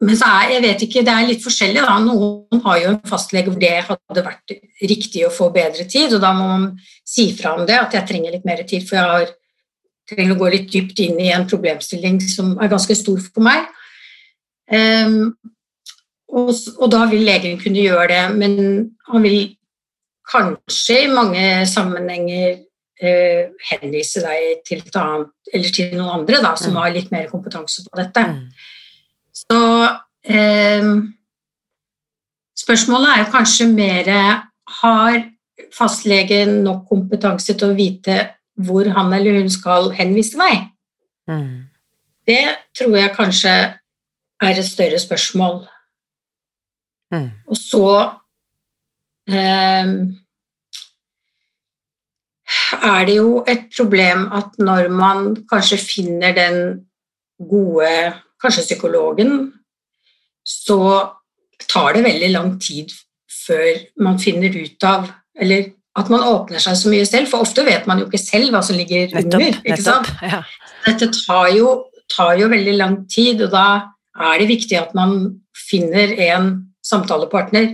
Men 0.00 0.16
så 0.16 0.24
er 0.32 0.52
jeg 0.54 0.62
vet 0.64 0.82
ikke, 0.86 1.00
det 1.04 1.12
er 1.12 1.26
litt 1.28 1.42
forskjellig. 1.44 1.82
da. 1.84 1.98
Noen 2.00 2.62
har 2.64 2.78
jo 2.80 2.88
en 2.88 3.02
fastlege 3.04 3.50
hvor 3.50 3.60
det 3.60 3.82
hadde 3.84 4.22
vært 4.24 4.54
riktig 4.80 5.26
å 5.26 5.32
få 5.34 5.50
bedre 5.52 5.84
tid, 5.84 6.14
og 6.16 6.22
da 6.22 6.30
må 6.32 6.46
man 6.48 6.64
si 7.04 7.26
fra 7.36 7.52
om 7.52 7.66
det, 7.68 7.76
at 7.76 7.92
jeg 7.92 8.08
trenger 8.08 8.32
litt 8.32 8.46
mer 8.48 8.62
tid, 8.64 8.86
for 8.88 8.96
jeg 8.96 9.10
har, 9.10 9.34
trenger 10.08 10.32
å 10.32 10.38
gå 10.40 10.48
litt 10.54 10.72
dypt 10.72 11.02
inn 11.04 11.20
i 11.20 11.28
en 11.36 11.44
problemstilling 11.44 12.16
som 12.24 12.54
er 12.56 12.72
ganske 12.72 12.96
stor 12.96 13.20
for 13.26 13.44
meg. 13.44 13.68
Um, 14.72 15.36
og, 16.32 16.48
og 16.78 16.88
da 16.96 17.04
vil 17.12 17.28
legen 17.28 17.60
kunne 17.60 17.84
gjøre 17.84 18.08
det, 18.08 18.24
men 18.40 18.56
han 19.10 19.28
vil 19.28 19.52
kanskje 20.30 21.02
i 21.04 21.12
mange 21.12 21.44
sammenhenger 21.68 22.60
eh, 23.00 23.48
henvise 23.70 24.22
deg 24.24 24.60
til 24.66 24.82
et 24.84 24.96
annet, 24.96 25.32
eller 25.52 25.72
til 25.74 25.96
noen 25.96 26.20
andre 26.20 26.42
da, 26.42 26.54
som 26.56 26.72
Mm. 26.72 26.76
har 26.76 26.90
litt 26.94 27.10
mer 27.10 27.28
kompetanse 27.30 27.84
på 27.88 27.96
dette. 27.96 28.20
Mm. 28.20 28.52
Så 29.32 29.60
eh, 30.24 30.90
spørsmålet 32.58 33.08
er 33.08 33.24
jo 33.24 33.32
kanskje 33.32 33.72
mer 33.72 34.46
Har 34.80 35.16
fastlegen 35.74 36.62
nok 36.62 36.84
kompetanse 36.88 37.56
til 37.58 37.72
å 37.72 37.74
vite 37.74 38.36
hvor 38.54 38.86
han 38.94 39.12
eller 39.12 39.40
hun 39.40 39.50
skal 39.50 39.90
henvise 39.90 40.38
meg? 40.38 40.68
Mm. 41.26 41.66
Det 42.26 42.44
tror 42.78 42.96
jeg 42.96 43.16
kanskje 43.16 43.54
er 44.40 44.58
et 44.58 44.64
større 44.64 44.98
spørsmål. 44.98 45.66
Mm. 47.12 47.30
Og 47.48 47.56
så 47.56 47.88
eh, 49.26 49.90
er 52.78 53.04
det 53.08 53.16
jo 53.16 53.44
et 53.48 53.66
problem 53.76 54.26
at 54.36 54.58
når 54.58 54.88
man 54.94 55.36
kanskje 55.50 55.78
finner 55.82 56.32
den 56.36 56.58
gode, 57.50 58.12
kanskje 58.42 58.62
psykologen, 58.68 59.52
så 60.46 60.78
tar 61.70 61.92
det 61.96 62.04
veldig 62.04 62.30
lang 62.32 62.54
tid 62.62 62.92
før 63.46 63.80
man 64.04 64.18
finner 64.18 64.54
ut 64.56 64.84
av 64.84 65.10
Eller 65.40 65.70
at 65.96 66.08
man 66.12 66.20
åpner 66.26 66.60
seg 66.60 66.76
så 66.76 66.90
mye 66.92 67.04
selv, 67.08 67.28
for 67.30 67.40
ofte 67.44 67.64
vet 67.64 67.86
man 67.88 67.98
jo 67.98 68.06
ikke 68.06 68.18
selv 68.20 68.52
hva 68.52 68.60
som 68.62 68.76
ligger 68.76 69.08
Nettopp. 69.14 69.40
under. 69.40 69.60
ikke 69.64 69.82
sant? 69.82 70.08
nettopp. 70.20 70.22
Ja. 70.22 70.42
Dette 70.86 71.08
tar 71.16 71.48
jo, 71.56 71.70
tar 72.12 72.34
jo 72.38 72.48
veldig 72.52 72.74
lang 72.76 72.96
tid, 73.10 73.40
og 73.46 73.50
da 73.54 73.64
er 74.20 74.38
det 74.42 74.48
viktig 74.50 74.76
at 74.78 74.92
man 74.94 75.40
finner 75.56 76.12
en 76.28 76.50
samtalepartner 76.84 77.72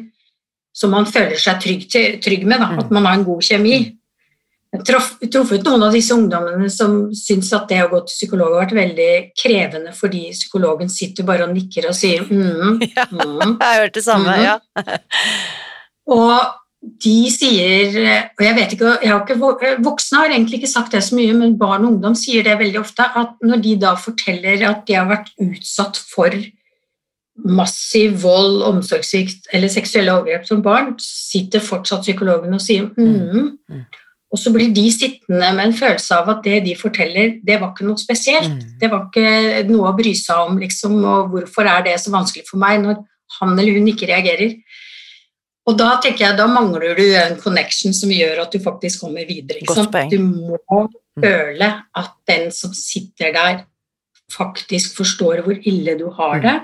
som 0.76 0.90
man 0.94 1.06
føler 1.08 1.36
seg 1.40 1.60
trygg, 1.64 1.84
til, 1.90 2.18
trygg 2.22 2.46
med, 2.46 2.60
da, 2.60 2.70
Mm. 2.72 2.78
at 2.84 2.90
man 2.90 3.04
har 3.06 3.14
en 3.18 3.24
god 3.24 3.42
kjemi. 3.42 3.76
Truffet 4.86 5.64
noen 5.64 5.84
av 5.86 5.94
disse 5.94 6.14
ungdommene 6.14 6.68
som 6.72 6.98
syns 7.16 7.52
at 7.56 7.68
det 7.70 7.78
å 7.84 7.88
gå 7.92 8.00
til 8.04 8.16
psykolog 8.16 8.56
har 8.56 8.66
vært 8.66 8.76
veldig 8.76 9.10
krevende 9.38 9.94
fordi 9.96 10.26
psykologen 10.34 10.90
sitter 10.92 11.26
bare 11.28 11.46
og 11.46 11.54
nikker 11.54 11.86
og 11.88 11.96
sier 11.96 12.26
mm, 12.26 12.82
Ja. 12.96 13.06
mm. 13.12 13.56
Jeg 13.56 13.62
har 13.62 13.82
hørt 13.84 13.96
det 13.96 14.04
samme, 14.04 14.34
mm. 14.34 14.44
ja. 14.44 14.58
Og 16.16 16.34
de 17.02 17.14
sier 17.32 17.96
Og 18.36 18.42
jeg 18.44 18.56
vet 18.58 18.74
ikke, 18.76 18.92
jeg 19.02 19.10
har 19.10 19.24
ikke 19.24 19.78
Voksne 19.86 20.20
har 20.22 20.34
egentlig 20.34 20.60
ikke 20.60 20.70
sagt 20.70 20.94
det 20.94 21.02
så 21.06 21.16
mye, 21.18 21.34
men 21.34 21.56
barn 21.58 21.86
og 21.86 21.96
ungdom 21.96 22.14
sier 22.18 22.44
det 22.46 22.58
veldig 22.60 22.82
ofte. 22.82 23.06
At 23.06 23.34
når 23.42 23.62
de 23.64 23.74
da 23.82 23.96
forteller 23.98 24.62
at 24.68 24.84
de 24.86 24.98
har 24.98 25.08
vært 25.10 25.32
utsatt 25.42 25.98
for 25.98 26.36
massiv 27.36 28.20
vold, 28.22 28.62
omsorgssvikt 28.64 29.50
eller 29.56 29.72
seksuelle 29.72 30.14
overgrep 30.14 30.46
som 30.48 30.62
barn, 30.64 30.94
sitter 31.02 31.64
fortsatt 31.64 32.06
psykologen 32.06 32.54
og 32.56 32.62
sier 32.64 32.86
mm. 32.96 33.50
Mm. 34.26 34.32
Og 34.34 34.40
så 34.42 34.50
blir 34.52 34.72
de 34.74 34.84
sittende 34.90 35.52
med 35.54 35.68
en 35.68 35.76
følelse 35.76 36.16
av 36.16 36.30
at 36.34 36.42
det 36.44 36.64
de 36.64 36.74
forteller, 36.78 37.36
det 37.46 37.60
var 37.60 37.70
ikke 37.72 37.86
noe 37.86 38.00
spesielt. 38.00 38.50
Mm. 38.50 38.72
Det 38.80 38.90
var 38.90 39.06
ikke 39.06 39.62
noe 39.70 39.92
å 39.92 39.96
bry 39.96 40.14
seg 40.18 40.48
om, 40.48 40.58
liksom, 40.58 40.98
og 41.04 41.30
hvorfor 41.34 41.70
er 41.70 41.86
det 41.86 41.94
så 42.02 42.10
vanskelig 42.14 42.46
for 42.48 42.60
meg 42.62 42.82
når 42.82 43.00
han 43.38 43.54
eller 43.54 43.78
hun 43.78 43.88
ikke 43.92 44.10
reagerer. 44.10 44.58
Og 45.66 45.78
da 45.78 45.96
tenker 46.02 46.28
jeg, 46.28 46.38
da 46.38 46.46
mangler 46.50 46.94
du 46.94 47.04
en 47.18 47.38
connection 47.42 47.94
som 47.96 48.12
gjør 48.14 48.44
at 48.44 48.52
du 48.54 48.62
faktisk 48.62 49.02
kommer 49.02 49.26
videre. 49.26 49.64
Du 50.10 50.20
må 50.22 50.58
føle 51.18 51.70
at 51.98 52.12
den 52.30 52.52
som 52.54 52.74
sitter 52.76 53.34
der, 53.34 53.64
faktisk 54.32 54.96
forstår 54.98 55.44
hvor 55.46 55.58
ille 55.70 55.94
du 55.98 56.08
har 56.14 56.40
det, 56.42 56.54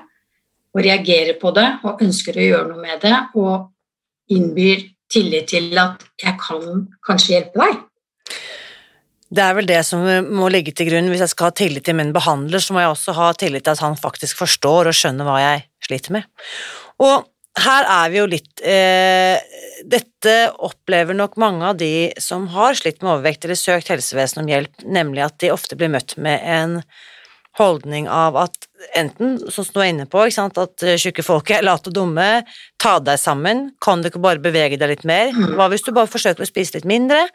og 0.75 0.81
reagerer 0.83 1.37
på 1.39 1.53
det, 1.55 1.69
og 1.87 2.01
ønsker 2.03 2.39
å 2.39 2.47
gjøre 2.47 2.71
noe 2.73 2.83
med 2.83 3.03
det, 3.05 3.15
og 3.39 4.35
innbyr 4.35 4.83
tillit 5.13 5.49
til 5.53 5.79
at 5.79 6.03
'jeg 6.23 6.39
kan 6.41 6.89
kanskje 7.07 7.35
hjelpe 7.37 7.59
deg'. 7.61 7.81
Det 9.33 9.41
er 9.41 9.55
vel 9.57 9.67
det 9.67 9.81
som 9.89 10.05
må 10.29 10.49
ligge 10.53 10.75
til 10.77 10.91
grunn. 10.91 11.09
Hvis 11.09 11.25
jeg 11.25 11.33
skal 11.33 11.49
ha 11.49 11.51
tillit 11.57 11.85
til 11.85 11.97
min 11.97 12.13
behandler, 12.13 12.61
så 12.61 12.75
må 12.75 12.81
jeg 12.81 12.93
også 12.93 13.15
ha 13.17 13.33
tillit 13.33 13.65
til 13.65 13.73
at 13.73 13.85
han 13.85 13.97
faktisk 13.97 14.37
forstår 14.37 14.91
og 14.91 14.97
skjønner 14.97 15.25
hva 15.25 15.39
jeg 15.41 15.63
sliter 15.87 16.13
med. 16.19 16.25
Og 17.01 17.25
her 17.63 17.85
er 17.85 18.11
vi 18.13 18.21
jo 18.21 18.27
litt 18.31 18.63
eh, 18.65 19.37
Dette 19.85 20.53
opplever 20.63 21.17
nok 21.17 21.35
mange 21.41 21.67
av 21.67 21.77
de 21.81 22.13
som 22.23 22.47
har 22.55 22.77
slitt 22.79 23.01
med 23.03 23.17
overvekt 23.17 23.45
eller 23.45 23.59
søkt 23.59 23.91
helsevesenet 23.91 24.45
om 24.45 24.53
hjelp, 24.53 24.85
nemlig 24.87 25.25
at 25.25 25.41
de 25.43 25.51
ofte 25.51 25.77
blir 25.77 25.91
møtt 25.91 26.15
med 26.23 26.39
en 26.47 26.77
holdning 27.59 28.09
av 28.09 28.37
at 28.41 28.69
enten, 28.97 29.37
sånn 29.51 29.67
som 29.67 29.75
du 29.75 29.81
er 29.83 29.91
inne 29.93 30.07
på, 30.09 30.25
sant, 30.33 30.57
at 30.59 30.83
eh, 30.87 30.97
tjukke 31.01 31.25
folk 31.27 31.51
er 31.53 31.65
late 31.67 31.91
og 31.91 31.97
dumme, 31.97 32.29
ta 32.81 32.99
deg 33.05 33.21
sammen, 33.21 33.71
kan 33.83 34.01
du 34.01 34.09
ikke 34.09 34.23
bare 34.25 34.43
bevege 34.43 34.79
deg 34.81 34.89
litt 34.97 35.05
mer, 35.05 35.33
Mm. 35.33 35.55
hva 35.57 35.69
hvis 35.73 35.85
du 35.85 35.93
bare 35.93 36.11
forsøker 36.11 36.45
å 36.45 36.49
spise 36.49 36.75
litt 36.79 36.89
mindre? 36.89 37.27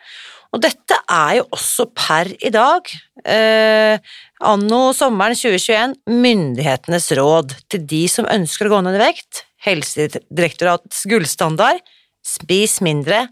Og 0.56 0.62
dette 0.64 0.96
er 1.12 1.38
jo 1.42 1.44
også 1.52 1.86
per 1.94 2.30
i 2.40 2.50
dag, 2.50 2.88
eh, 3.26 3.98
anno 4.42 4.94
sommeren 4.96 5.36
2021, 5.36 5.96
myndighetenes 6.08 7.12
råd 7.20 7.54
til 7.70 7.86
de 7.86 8.08
som 8.08 8.26
ønsker 8.26 8.68
å 8.68 8.78
gå 8.78 8.84
ned 8.84 8.96
i 8.96 9.04
vekt, 9.04 9.44
Helsedirektoratets 9.66 11.06
gullstandard, 11.10 11.82
spis 12.26 12.80
mindre 12.82 13.28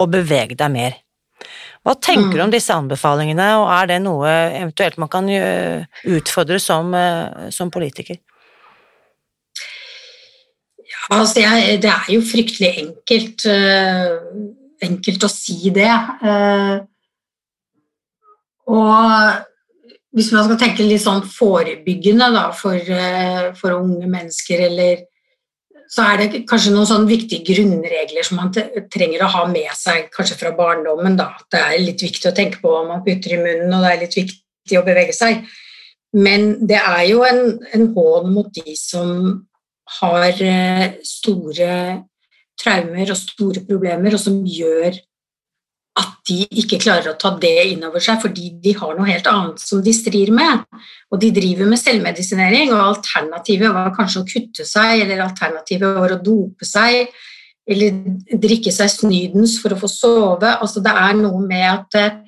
og 0.00 0.10
beveg 0.10 0.56
deg 0.58 0.72
mer. 0.72 0.96
Hva 1.86 1.94
tenker 2.02 2.34
du 2.34 2.42
om 2.42 2.50
disse 2.50 2.74
anbefalingene, 2.74 3.44
og 3.60 3.68
er 3.70 3.92
det 3.92 4.00
noe 4.02 4.30
eventuelt 4.58 4.96
man 4.98 5.10
kan 5.12 5.28
utfordre 5.30 6.58
som, 6.58 6.90
eh, 6.98 7.50
som 7.54 7.70
politiker? 7.70 8.18
Altså, 11.10 11.40
jeg, 11.40 11.80
det 11.82 11.90
er 11.90 12.08
jo 12.10 12.22
fryktelig 12.26 12.70
enkelt, 12.82 13.46
eh, 13.46 14.14
enkelt 14.82 15.26
å 15.26 15.30
si 15.30 15.70
det. 15.74 15.90
Eh, 16.26 16.78
og 18.66 20.16
hvis 20.16 20.32
man 20.34 20.46
skal 20.48 20.58
tenke 20.58 20.86
litt 20.86 21.04
sånn 21.04 21.22
forebyggende 21.30 22.30
da, 22.34 22.48
for, 22.56 22.74
eh, 22.74 23.52
for, 23.58 23.76
unge 23.78 24.08
mennesker, 24.10 24.66
eller 24.70 25.04
så 25.92 26.02
er 26.02 26.20
det 26.20 26.42
kanskje 26.50 26.72
noen 26.74 26.88
sånn 26.88 27.06
viktige 27.08 27.44
grunnregler 27.46 28.26
som 28.26 28.40
man 28.40 28.52
trenger 28.52 29.22
å 29.22 29.30
ha 29.32 29.44
med 29.50 29.70
seg 29.78 30.08
kanskje 30.14 30.38
fra 30.40 30.52
barndommen. 30.56 31.18
Da. 31.18 31.30
Det 31.52 31.60
er 31.62 31.82
litt 31.82 32.02
viktig 32.02 32.30
å 32.30 32.34
tenke 32.36 32.60
på 32.62 32.72
hva 32.72 32.82
man 32.88 33.04
putter 33.06 33.36
i 33.36 33.40
munnen, 33.40 33.70
og 33.70 33.84
det 33.84 33.92
er 33.92 34.02
litt 34.02 34.18
viktig 34.18 34.80
å 34.80 34.84
bevege 34.86 35.14
seg. 35.16 35.44
Men 36.16 36.54
det 36.66 36.80
er 36.80 37.04
jo 37.10 37.22
en, 37.26 37.42
en 37.76 37.88
hån 37.94 38.30
mot 38.32 38.50
de 38.56 38.74
som 38.78 39.10
har 40.00 40.42
eh, 40.42 40.96
store 41.06 41.72
traumer 42.58 43.12
og 43.12 43.20
store 43.20 43.62
problemer, 43.68 44.16
og 44.16 44.22
som 44.22 44.40
gjør 44.42 44.96
at 45.96 46.16
de 46.28 46.42
ikke 46.60 46.78
klarer 46.82 47.12
å 47.12 47.18
ta 47.20 47.30
det 47.40 47.54
inn 47.70 47.84
over 47.86 48.02
seg 48.04 48.20
fordi 48.20 48.50
de 48.62 48.74
har 48.76 48.96
noe 48.96 49.08
helt 49.08 49.28
annet 49.30 49.62
som 49.62 49.80
de 49.84 49.94
strir 49.96 50.32
med. 50.34 50.66
Og 51.12 51.20
de 51.22 51.30
driver 51.34 51.70
med 51.70 51.80
selvmedisinering, 51.80 52.74
og 52.74 52.96
alternativet 52.96 53.72
var 53.72 53.94
kanskje 53.96 54.22
å 54.22 54.28
kutte 54.28 54.66
seg, 54.68 55.04
eller 55.04 55.24
alternativet 55.24 55.96
var 55.96 56.12
å 56.12 56.20
dope 56.20 56.68
seg, 56.68 57.08
eller 57.66 57.96
drikke 58.44 58.72
seg 58.74 58.92
snydens 58.92 59.56
for 59.62 59.74
å 59.74 59.80
få 59.80 59.90
sove. 59.90 60.52
Altså, 60.60 60.82
det 60.84 60.92
er 60.92 61.16
noe 61.18 61.40
med 61.46 61.66
at 61.70 61.98
eh, 61.98 62.18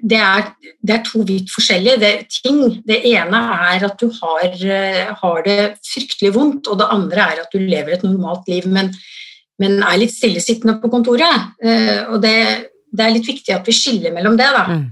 det 0.00 0.20
er, 0.20 0.50
det 0.80 0.94
er 0.94 1.02
to 1.04 1.22
vidt 1.28 1.50
forskjellige 1.52 2.00
det, 2.00 2.12
ting. 2.32 2.60
Det 2.86 3.00
ene 3.10 3.40
er 3.70 3.86
at 3.88 4.00
du 4.00 4.08
har, 4.20 4.48
eh, 4.48 5.14
har, 5.22 5.40
det 5.46 5.58
fryktelig 5.86 6.34
vondt, 6.36 6.68
og 6.68 6.80
det 6.80 6.90
andre 6.92 7.26
er 7.32 7.42
at 7.44 7.52
du 7.52 7.60
lever 7.60 7.96
et 7.96 8.04
normalt 8.06 8.48
liv, 8.50 8.68
men, 8.68 8.92
men 9.60 9.80
er 9.84 10.00
litt 10.00 10.14
stillesittende 10.14 10.78
på 10.82 10.92
kontoret. 10.92 11.50
Eh, 11.64 12.04
og 12.08 12.20
det 12.24 12.36
det 12.90 13.04
er 13.04 13.14
litt 13.14 13.28
viktig 13.28 13.54
at 13.54 13.68
vi 13.68 13.74
skiller 13.76 14.14
mellom 14.14 14.38
det, 14.38 14.48
da. 14.56 14.64
Mm. 14.70 14.88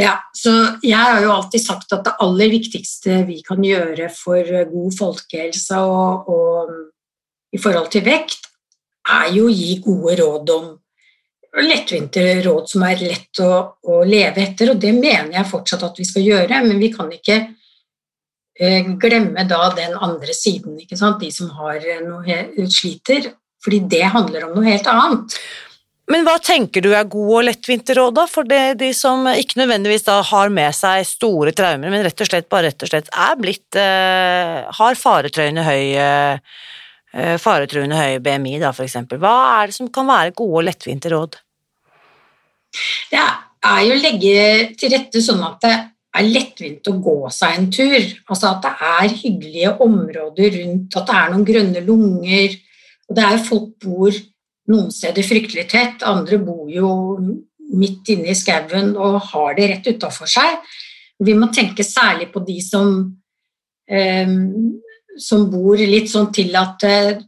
Ja, 0.00 0.12
så 0.36 0.52
jeg 0.86 0.96
har 0.96 1.18
jo 1.24 1.32
alltid 1.34 1.64
sagt 1.64 1.92
at 1.92 2.04
det 2.06 2.14
aller 2.22 2.52
viktigste 2.52 3.24
vi 3.26 3.40
kan 3.46 3.62
gjøre 3.64 4.06
for 4.14 4.46
god 4.70 4.94
folkehelse 4.94 5.80
og, 5.82 6.30
og 6.30 6.70
i 7.50 7.58
forhold 7.58 7.90
til 7.90 8.04
vekt, 8.06 8.46
er 9.10 9.32
jo 9.34 9.48
å 9.48 9.54
gi 9.54 9.72
gode 9.82 10.14
råd 10.20 10.52
om 10.54 10.68
lettvinte 11.66 12.22
råd 12.44 12.68
som 12.70 12.84
er 12.86 13.00
lett 13.02 13.40
å, 13.42 13.54
å, 13.82 14.02
leve 14.06 14.44
etter, 14.44 14.70
og 14.70 14.78
det 14.82 14.92
mener 14.94 15.34
jeg 15.34 15.50
fortsatt 15.50 15.82
at 15.88 15.98
vi 15.98 16.06
skal 16.06 16.26
gjøre, 16.26 16.60
men 16.66 16.78
vi 16.78 16.92
kan 16.94 17.10
ikke 17.10 17.38
eh, 18.60 18.92
glemme 19.02 19.46
da 19.50 19.64
den 19.74 19.96
andre 19.98 20.36
siden, 20.36 20.78
de 20.78 21.32
som 21.34 21.50
har 21.58 21.82
noe, 22.06 22.38
sliter, 22.70 23.32
fordi 23.64 23.82
det 23.90 24.04
handler 24.14 24.46
om 24.46 24.54
noe 24.54 24.70
helt 24.70 24.86
annet. 24.88 25.34
Men 26.10 26.24
hva 26.26 26.36
tenker 26.42 26.82
du 26.82 26.90
er 26.90 27.06
gode 27.06 27.36
og 27.38 27.44
lettvinte 27.46 27.94
råd, 27.94 28.16
da? 28.18 28.24
For 28.30 28.48
det, 28.48 28.80
de 28.80 28.90
som 28.96 29.28
ikke 29.30 29.60
nødvendigvis 29.60 30.06
da 30.08 30.18
har 30.26 30.50
med 30.52 30.74
seg 30.74 31.04
store 31.06 31.54
traumer, 31.56 31.92
men 31.92 32.02
rett 32.06 32.24
og 32.24 32.30
slett 32.30 32.48
bare 32.50 32.70
rett 32.70 32.82
og 32.82 32.90
slett 32.90 33.10
er 33.14 33.36
blitt 33.38 33.78
eh, 33.78 34.56
Har 34.80 34.98
faretruende 34.98 35.62
høy, 35.66 35.84
eh, 36.02 37.36
faretruende 37.38 37.98
høy 37.98 38.18
BMI, 38.24 38.56
da, 38.62 38.72
for 38.74 38.88
eksempel. 38.88 39.22
Hva 39.22 39.36
er 39.60 39.70
det 39.70 39.78
som 39.78 39.92
kan 39.94 40.10
være 40.10 40.34
gode 40.34 40.64
og 40.64 40.66
lettvinte 40.66 41.14
råd? 41.14 41.38
Det 43.10 43.22
er 43.22 43.80
jo 43.86 43.94
å 43.94 44.02
legge 44.02 44.34
til 44.78 44.94
rette 44.96 45.22
sånn 45.22 45.46
at 45.46 45.62
det 45.62 45.76
er 46.18 46.26
lettvint 46.26 46.90
å 46.90 46.96
gå 47.02 47.16
seg 47.34 47.54
en 47.54 47.70
tur. 47.70 48.00
Altså 48.26 48.50
at 48.50 48.66
det 48.66 48.74
er 48.90 49.14
hyggelige 49.14 49.76
områder 49.86 50.58
rundt, 50.58 50.98
at 50.98 51.06
det 51.06 51.18
er 51.20 51.32
noen 51.32 51.46
grønne 51.46 51.86
lunger, 51.86 52.58
og 53.06 53.18
det 53.18 53.26
er 53.26 53.42
folk 53.46 53.72
bor 53.82 54.20
noen 54.70 54.90
steder 54.94 55.26
fryktelig 55.26 55.66
tett, 55.70 56.04
andre 56.06 56.38
bor 56.42 56.68
jo 56.70 56.90
midt 57.70 58.10
inne 58.14 58.32
i 58.32 58.38
skauen 58.38 58.94
og 58.98 59.20
har 59.30 59.56
det 59.58 59.68
rett 59.70 59.90
utafor 59.94 60.30
seg. 60.30 60.58
Vi 61.20 61.34
må 61.38 61.50
tenke 61.54 61.84
særlig 61.86 62.30
på 62.32 62.42
de 62.46 62.58
som, 62.64 62.94
eh, 63.88 64.36
som 65.18 65.50
bor 65.52 65.76
litt 65.76 66.10
sånn 66.10 66.30
til 66.34 66.56
at 66.56 66.86
eh, 66.88 67.18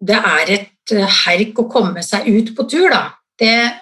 det 0.00 0.16
er 0.16 0.54
et 0.56 0.94
herk 1.26 1.58
å 1.58 1.68
komme 1.70 2.02
seg 2.04 2.28
ut 2.28 2.54
på 2.56 2.66
tur, 2.70 2.88
da. 2.92 3.10
Det 3.38 3.72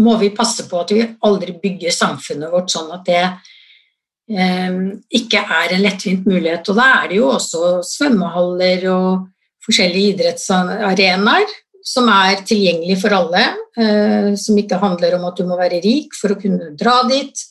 må 0.00 0.16
vi 0.18 0.32
passe 0.34 0.66
på 0.68 0.80
at 0.80 0.92
vi 0.94 1.04
aldri 1.26 1.54
bygger 1.62 1.92
samfunnet 1.94 2.50
vårt 2.52 2.72
sånn 2.72 2.90
at 2.94 3.04
det 3.06 3.22
eh, 3.22 4.78
ikke 5.20 5.42
er 5.44 5.74
en 5.76 5.84
lettvint 5.84 6.26
mulighet. 6.26 6.68
Og 6.68 6.78
da 6.78 6.86
er 7.00 7.10
det 7.10 7.20
jo 7.20 7.32
også 7.34 7.80
svømmehaller 7.86 8.86
og 8.92 9.26
forskjellige 9.64 10.14
idrettsarenaer 10.16 11.58
som 11.86 12.08
er 12.12 12.42
tilgjengelig 12.46 12.98
for 13.00 13.14
alle, 13.16 13.42
eh, 13.76 14.30
som 14.38 14.58
ikke 14.58 14.80
handler 14.80 15.16
om 15.16 15.26
at 15.30 15.38
du 15.38 15.46
må 15.48 15.58
være 15.58 15.80
rik 15.84 16.16
for 16.16 16.34
å 16.34 16.40
kunne 16.40 16.72
dra 16.78 17.00
dit. 17.08 17.44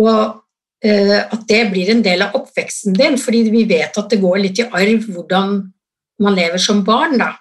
Og 0.00 0.40
eh, 0.84 1.18
at 1.20 1.42
det 1.48 1.62
blir 1.72 1.92
en 1.92 2.04
del 2.04 2.24
av 2.26 2.36
oppveksten 2.38 2.96
din, 2.96 3.18
fordi 3.20 3.46
vi 3.52 3.66
vet 3.68 3.96
at 3.96 4.12
det 4.12 4.22
går 4.22 4.40
litt 4.42 4.62
i 4.62 4.68
arv 4.68 5.10
hvordan 5.10 5.58
man 6.24 6.38
lever 6.38 6.62
som 6.62 6.82
barn. 6.84 7.18
da. 7.20 7.34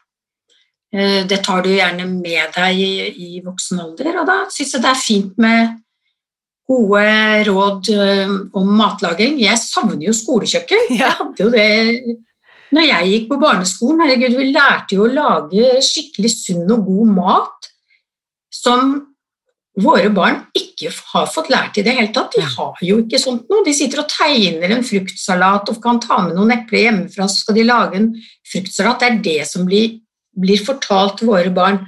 Eh, 0.93 1.23
det 1.27 1.41
tar 1.45 1.63
du 1.63 1.71
gjerne 1.71 2.07
med 2.11 2.53
deg 2.57 2.83
i, 2.83 2.93
i 3.15 3.41
voksen 3.45 3.81
alder, 3.87 4.21
og 4.21 4.29
da 4.29 4.43
syns 4.51 4.75
jeg 4.75 4.83
det 4.83 4.91
er 4.91 5.03
fint 5.07 5.41
med 5.41 5.81
gode 6.65 7.01
råd 7.45 7.89
om 8.57 8.69
matlaging. 8.73 9.35
Jeg 9.37 9.61
savner 9.61 10.07
jo 10.07 10.15
skolekjøkken. 10.17 10.95
Jeg 10.97 11.11
hadde 11.19 11.43
jo 11.43 11.51
det 11.53 11.67
når 12.75 12.87
jeg 12.89 13.11
gikk 13.11 13.27
på 13.31 13.39
barneskolen, 13.41 14.03
herregud, 14.03 14.37
vi 14.37 14.51
lærte 14.51 14.97
jo 14.97 15.05
å 15.05 15.11
lage 15.11 15.75
skikkelig 15.85 16.31
sunn 16.33 16.71
og 16.75 16.87
god 16.87 17.11
mat 17.15 17.69
som 18.53 18.95
våre 19.81 20.09
barn 20.13 20.39
ikke 20.55 20.91
har 21.11 21.27
fått 21.27 21.49
lært 21.51 21.77
i 21.79 21.83
det 21.83 21.95
hele 21.97 22.11
tatt. 22.15 22.35
De 22.35 22.43
har 22.43 22.79
jo 22.85 23.01
ikke 23.03 23.19
sånt 23.19 23.49
noe. 23.51 23.65
De 23.65 23.73
sitter 23.75 24.01
og 24.01 24.09
tegner 24.11 24.71
en 24.71 24.85
fruktsalat 24.87 25.71
og 25.71 25.81
kan 25.83 25.99
ta 26.03 26.21
med 26.23 26.35
noen 26.37 26.55
epler 26.55 26.85
hjemmefra, 26.85 27.27
så 27.27 27.43
skal 27.43 27.59
de 27.59 27.67
lage 27.67 27.99
en 27.99 28.09
fruktsalat. 28.51 29.03
Det 29.03 29.09
er 29.09 29.21
det 29.27 29.47
som 29.49 29.67
blir, 29.67 29.99
blir 30.31 30.63
fortalt 30.63 31.23
våre 31.27 31.51
barn. 31.55 31.81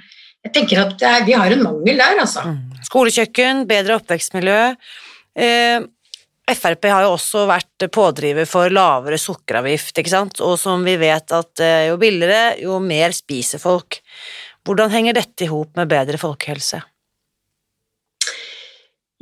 Jeg 0.43 0.54
tenker 0.56 0.84
at 0.84 1.04
er, 1.04 1.26
Vi 1.28 1.36
har 1.36 1.52
en 1.52 1.63
mangel 1.63 2.00
der, 2.00 2.19
altså. 2.23 2.43
Mm. 2.47 2.84
Skolekjøkken, 2.88 3.65
bedre 3.67 3.97
oppvekstmiljø. 4.00 4.60
Eh, 5.38 5.80
Frp 6.48 6.88
har 6.88 7.04
jo 7.04 7.16
også 7.18 7.44
vært 7.50 7.88
pådriver 7.92 8.48
for 8.48 8.72
lavere 8.72 9.18
sukkeravgift, 9.20 9.98
ikke 10.00 10.14
sant, 10.14 10.40
og 10.40 10.56
som 10.60 10.86
vi 10.88 10.94
vet 11.00 11.34
at 11.36 11.64
eh, 11.64 11.88
jo 11.90 11.98
billigere, 12.00 12.56
jo 12.64 12.78
mer 12.80 13.16
spiser 13.16 13.60
folk. 13.60 14.00
Hvordan 14.68 14.94
henger 14.94 15.18
dette 15.18 15.44
i 15.44 15.50
hop 15.52 15.76
med 15.80 15.92
bedre 15.92 16.20
folkehelse? 16.22 16.80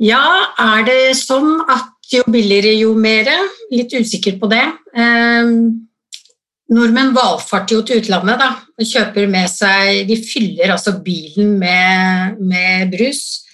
Ja, 0.02 0.22
er 0.60 0.84
det 0.86 1.00
sånn 1.18 1.64
at 1.72 1.90
jo 2.12 2.22
billigere, 2.30 2.76
jo 2.78 2.92
mer? 2.94 3.26
Litt 3.72 3.94
usikker 3.96 4.36
på 4.38 4.50
det. 4.52 4.62
Eh, 4.94 5.50
nordmenn 6.76 7.14
valfarter 7.16 7.78
jo 7.78 7.86
til 7.86 8.04
utlandet 8.04 8.38
da, 8.42 8.52
og 8.76 8.86
kjøper 8.86 9.26
med 9.30 9.50
seg 9.50 10.04
De 10.06 10.20
fyller 10.20 10.76
altså 10.76 10.94
bilen 11.02 11.56
med, 11.58 12.38
med 12.38 12.94
brus. 12.94 13.45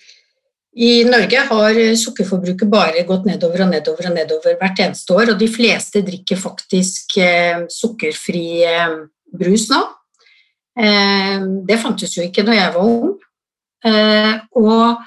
I 0.73 1.03
Norge 1.05 1.41
har 1.51 1.79
sukkerforbruket 2.01 2.71
bare 2.73 3.05
gått 3.05 3.27
nedover 3.29 3.67
og 3.67 3.73
nedover 3.75 4.09
og 4.09 4.15
nedover 4.17 4.57
hvert 4.57 4.79
eneste 4.81 5.13
år, 5.13 5.35
og 5.35 5.41
de 5.41 5.49
fleste 5.53 6.01
drikker 6.07 6.41
faktisk 6.41 7.19
eh, 7.21 7.67
sukkerfri 7.69 8.47
eh, 8.65 8.95
brus 9.37 9.67
nå. 9.69 9.83
Eh, 10.81 11.45
det 11.69 11.81
fantes 11.83 12.17
jo 12.17 12.25
ikke 12.25 12.47
da 12.49 12.57
jeg 12.57 12.73
var 12.77 12.89
ung. 12.89 13.13
Og 14.63 15.01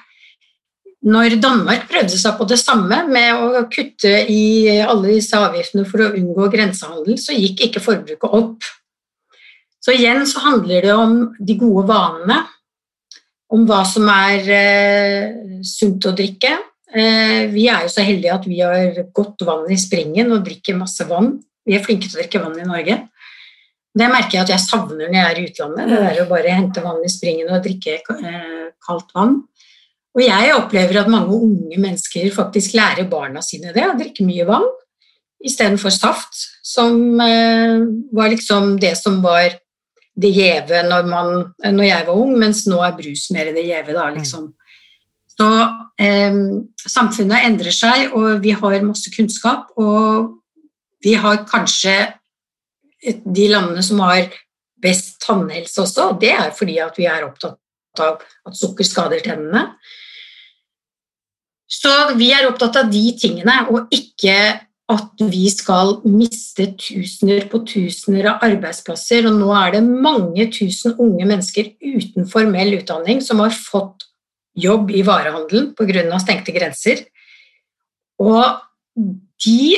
når 1.08 1.38
Danmark 1.40 1.86
prøvde 1.88 2.18
seg 2.20 2.34
på 2.36 2.44
det 2.50 2.58
samme 2.60 2.98
med 3.08 3.40
å 3.40 3.62
kutte 3.72 4.10
i 4.28 4.68
alle 4.84 5.14
disse 5.14 5.38
avgiftene 5.40 5.86
for 5.88 6.04
å 6.04 6.10
unngå 6.12 6.50
grensehandel, 6.52 7.16
så 7.18 7.34
gikk 7.34 7.64
ikke 7.66 7.82
forbruket 7.82 8.36
opp. 8.36 8.68
Så 9.80 9.94
igjen 9.96 10.26
så 10.28 10.44
handler 10.44 10.84
det 10.84 10.92
om 10.92 11.16
de 11.40 11.56
gode 11.56 11.86
vanene 11.88 12.42
om 13.52 13.66
hva 13.68 13.82
som 13.86 14.08
er 14.10 14.48
eh, 14.52 15.60
sunt 15.66 16.06
å 16.08 16.14
drikke. 16.16 16.52
Eh, 16.96 17.46
vi 17.52 17.66
er 17.70 17.84
jo 17.84 17.92
så 17.92 18.04
heldige 18.06 18.34
at 18.34 18.46
vi 18.48 18.62
har 18.62 19.02
godt 19.14 19.44
vann 19.46 19.66
i 19.70 19.78
springen 19.80 20.32
og 20.34 20.46
drikker 20.46 20.78
masse 20.78 21.06
vann. 21.08 21.36
Vi 21.66 21.76
er 21.76 21.84
flinke 21.84 22.08
til 22.08 22.18
å 22.18 22.22
drikke 22.22 22.42
vann 22.42 22.58
i 22.62 22.68
Norge. 22.68 22.98
Det 23.96 24.08
merker 24.12 24.36
jeg 24.36 24.44
at 24.44 24.54
jeg 24.54 24.64
savner 24.66 25.08
når 25.08 25.16
jeg 25.16 25.26
er 25.26 25.38
i 25.38 25.44
utlandet. 25.50 25.92
Det 25.92 26.00
er 26.10 26.22
å 26.22 26.30
bare 26.30 26.56
hente 26.56 26.84
vann 26.84 27.04
i 27.04 27.12
springen 27.12 27.52
og 27.52 27.62
drikke 27.64 28.00
eh, 28.00 28.66
kaldt 28.86 29.14
vann. 29.16 29.38
Og 30.16 30.24
jeg 30.24 30.56
opplever 30.56 31.02
at 31.02 31.12
mange 31.12 31.36
unge 31.36 31.76
mennesker 31.76 32.28
faktisk 32.32 32.76
lærer 32.76 33.08
barna 33.08 33.42
sine 33.44 33.74
det, 33.76 33.84
å 33.84 33.96
drikke 33.98 34.24
mye 34.24 34.46
vann 34.48 34.66
istedenfor 35.46 35.92
saft, 35.92 36.38
som 36.64 37.20
eh, 37.20 37.82
var 38.16 38.32
liksom 38.32 38.76
det 38.80 38.94
som 38.98 39.20
var 39.24 39.54
det 40.16 40.32
gjeve 40.32 40.82
når, 40.88 41.08
når, 41.10 41.84
jeg 41.84 42.06
var 42.06 42.16
ung, 42.16 42.32
mens 42.40 42.64
nå 42.70 42.80
er 42.84 42.96
brus 42.96 43.26
mer 43.34 43.52
det 43.52 43.66
gjeve. 43.66 43.96
Liksom. 44.16 44.48
Så 45.36 45.48
eh, 46.00 46.38
samfunnet 46.80 47.48
endrer 47.50 47.74
seg, 47.74 48.14
og 48.16 48.40
vi 48.44 48.54
har 48.56 48.78
masse 48.86 49.12
kunnskap. 49.12 49.74
Og 49.76 50.32
vi 51.04 51.14
har 51.20 51.44
kanskje 51.48 51.98
de 53.04 53.50
landene 53.52 53.84
som 53.84 54.00
har 54.06 54.32
best 54.82 55.20
tannhelse 55.24 55.82
også, 55.82 56.10
og 56.10 56.20
det 56.20 56.32
er 56.34 56.50
fordi 56.56 56.78
at 56.82 56.96
vi 56.98 57.06
er 57.08 57.24
opptatt 57.26 57.60
av 58.02 58.20
at 58.48 58.58
sukker 58.58 58.86
skader 58.86 59.22
tennene. 59.24 59.68
Så 61.66 61.92
vi 62.16 62.30
er 62.34 62.46
opptatt 62.48 62.78
av 62.82 62.90
de 62.92 63.04
tingene, 63.18 63.56
og 63.72 63.92
ikke 63.94 64.36
at 64.92 65.22
vi 65.32 65.48
skal 65.50 65.96
miste 66.06 66.68
tusener 66.78 67.48
på 67.50 67.62
tusener 67.66 68.28
av 68.30 68.44
arbeidsplasser. 68.46 69.26
Og 69.26 69.34
nå 69.40 69.50
er 69.58 69.74
det 69.74 69.82
mange 69.86 70.46
tusen 70.54 70.94
unge 71.02 71.26
mennesker 71.26 71.72
uten 71.82 72.28
formell 72.30 72.76
utdanning 72.78 73.22
som 73.24 73.42
har 73.42 73.54
fått 73.54 74.06
jobb 74.56 74.92
i 74.94 75.02
varehandelen 75.06 75.72
pga. 75.76 76.20
stengte 76.22 76.54
grenser. 76.54 77.02
Og 78.22 78.62
de 79.44 79.74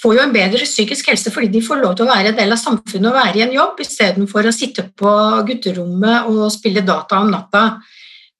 får 0.00 0.16
jo 0.16 0.22
en 0.22 0.34
bedre 0.34 0.64
psykisk 0.64 1.10
helse 1.10 1.32
fordi 1.32 1.50
de 1.56 1.64
får 1.64 1.80
lov 1.82 1.96
til 1.96 2.06
å 2.06 2.12
være 2.12 2.32
en 2.32 2.38
del 2.38 2.54
av 2.54 2.60
samfunnet 2.60 3.10
og 3.10 3.16
være 3.16 3.40
i 3.40 3.44
en 3.44 3.56
jobb 3.56 3.80
istedenfor 3.82 4.48
å 4.48 4.54
sitte 4.54 4.86
på 4.96 5.14
gutterommet 5.48 6.30
og 6.30 6.46
spille 6.52 6.84
data 6.86 7.20
om 7.20 7.32
natta. 7.32 7.64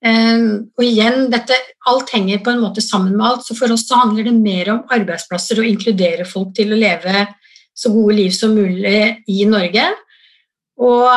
Ehm, 0.01 0.71
og 0.79 0.85
igjen, 0.85 1.27
dette, 1.33 1.57
alt 1.91 2.13
henger 2.15 2.41
på 2.45 2.55
en 2.55 2.63
måte 2.63 2.85
sammen 2.85 3.17
med 3.17 3.27
alt, 3.27 3.45
så 3.45 3.57
for 3.59 3.73
oss 3.75 3.85
så 3.89 3.99
handler 4.01 4.31
det 4.31 4.37
mer 4.37 4.73
om 4.73 4.95
arbeidsplasser 4.97 5.61
og 5.61 5.69
inkludere 5.69 6.25
folk 6.29 6.55
til 6.57 6.73
å 6.73 6.81
leve 6.81 7.27
så 7.77 7.93
gode 7.93 8.17
liv 8.17 8.33
som 8.35 8.55
mulig 8.57 9.03
i 9.29 9.45
Norge. 9.49 9.85
Og 10.81 11.11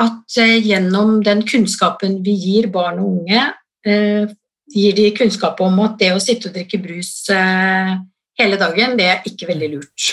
at 0.00 0.38
eh, 0.40 0.56
gjennom 0.64 1.20
den 1.24 1.44
kunnskapen 1.46 2.18
vi 2.24 2.34
gir 2.46 2.70
barn 2.72 3.02
og 3.02 3.20
unge, 3.20 3.44
eh, 3.86 4.32
gir 4.74 4.96
de 4.96 5.10
kunnskap 5.14 5.60
om 5.62 5.76
at 5.84 6.00
det 6.00 6.14
å 6.14 6.22
sitte 6.22 6.48
og 6.48 6.56
drikke 6.56 6.80
brus 6.82 7.28
eh, 7.30 7.92
hele 8.40 8.58
dagen, 8.58 8.96
det 8.98 9.10
er 9.10 9.28
ikke 9.28 9.52
veldig 9.52 9.70
lurt. 9.76 10.08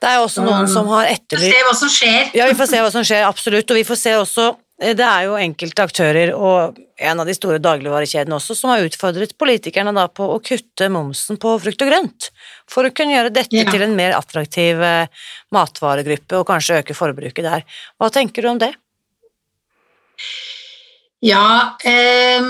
Det 0.00 0.08
er 0.08 0.22
også 0.24 0.42
noen 0.46 0.64
som 0.70 0.88
har 0.94 1.10
etterlyst 1.12 1.52
Vi 1.52 1.52
får 1.52 1.60
se 1.60 1.66
hva 1.68 1.76
som 1.76 1.92
skjer. 1.92 2.20
Ja, 2.38 2.48
vi 2.48 2.56
får 2.56 2.70
se 2.70 2.78
hva 2.80 2.92
som 2.94 3.04
skjer, 3.04 3.26
absolutt. 3.28 3.68
Og 3.68 3.76
vi 3.76 3.84
får 3.84 3.98
se 4.00 4.14
også 4.16 4.46
det 4.80 5.04
er 5.04 5.26
jo 5.26 5.36
enkelte 5.36 5.84
aktører, 5.84 6.30
og 6.32 6.78
en 6.96 7.20
av 7.20 7.28
de 7.28 7.34
store 7.36 7.60
dagligvarekjedene 7.60 8.36
også, 8.38 8.54
som 8.56 8.72
har 8.72 8.84
utfordret 8.86 9.34
politikerne 9.40 9.92
da 9.96 10.06
på 10.08 10.24
å 10.32 10.38
kutte 10.40 10.88
momsen 10.92 11.36
på 11.40 11.52
frukt 11.60 11.84
og 11.84 11.90
grønt, 11.90 12.30
for 12.70 12.88
å 12.88 12.92
kunne 12.96 13.12
gjøre 13.12 13.34
dette 13.34 13.60
ja. 13.60 13.68
til 13.68 13.84
en 13.84 13.96
mer 13.98 14.16
attraktiv 14.16 14.80
eh, 14.80 15.26
matvaregruppe 15.52 16.40
og 16.40 16.48
kanskje 16.48 16.80
øke 16.80 16.96
forbruket 16.96 17.44
der. 17.44 17.68
Hva 18.00 18.08
tenker 18.14 18.46
du 18.46 18.52
om 18.54 18.62
det? 18.62 18.72
Ja 21.20 21.76
eh, 21.84 22.40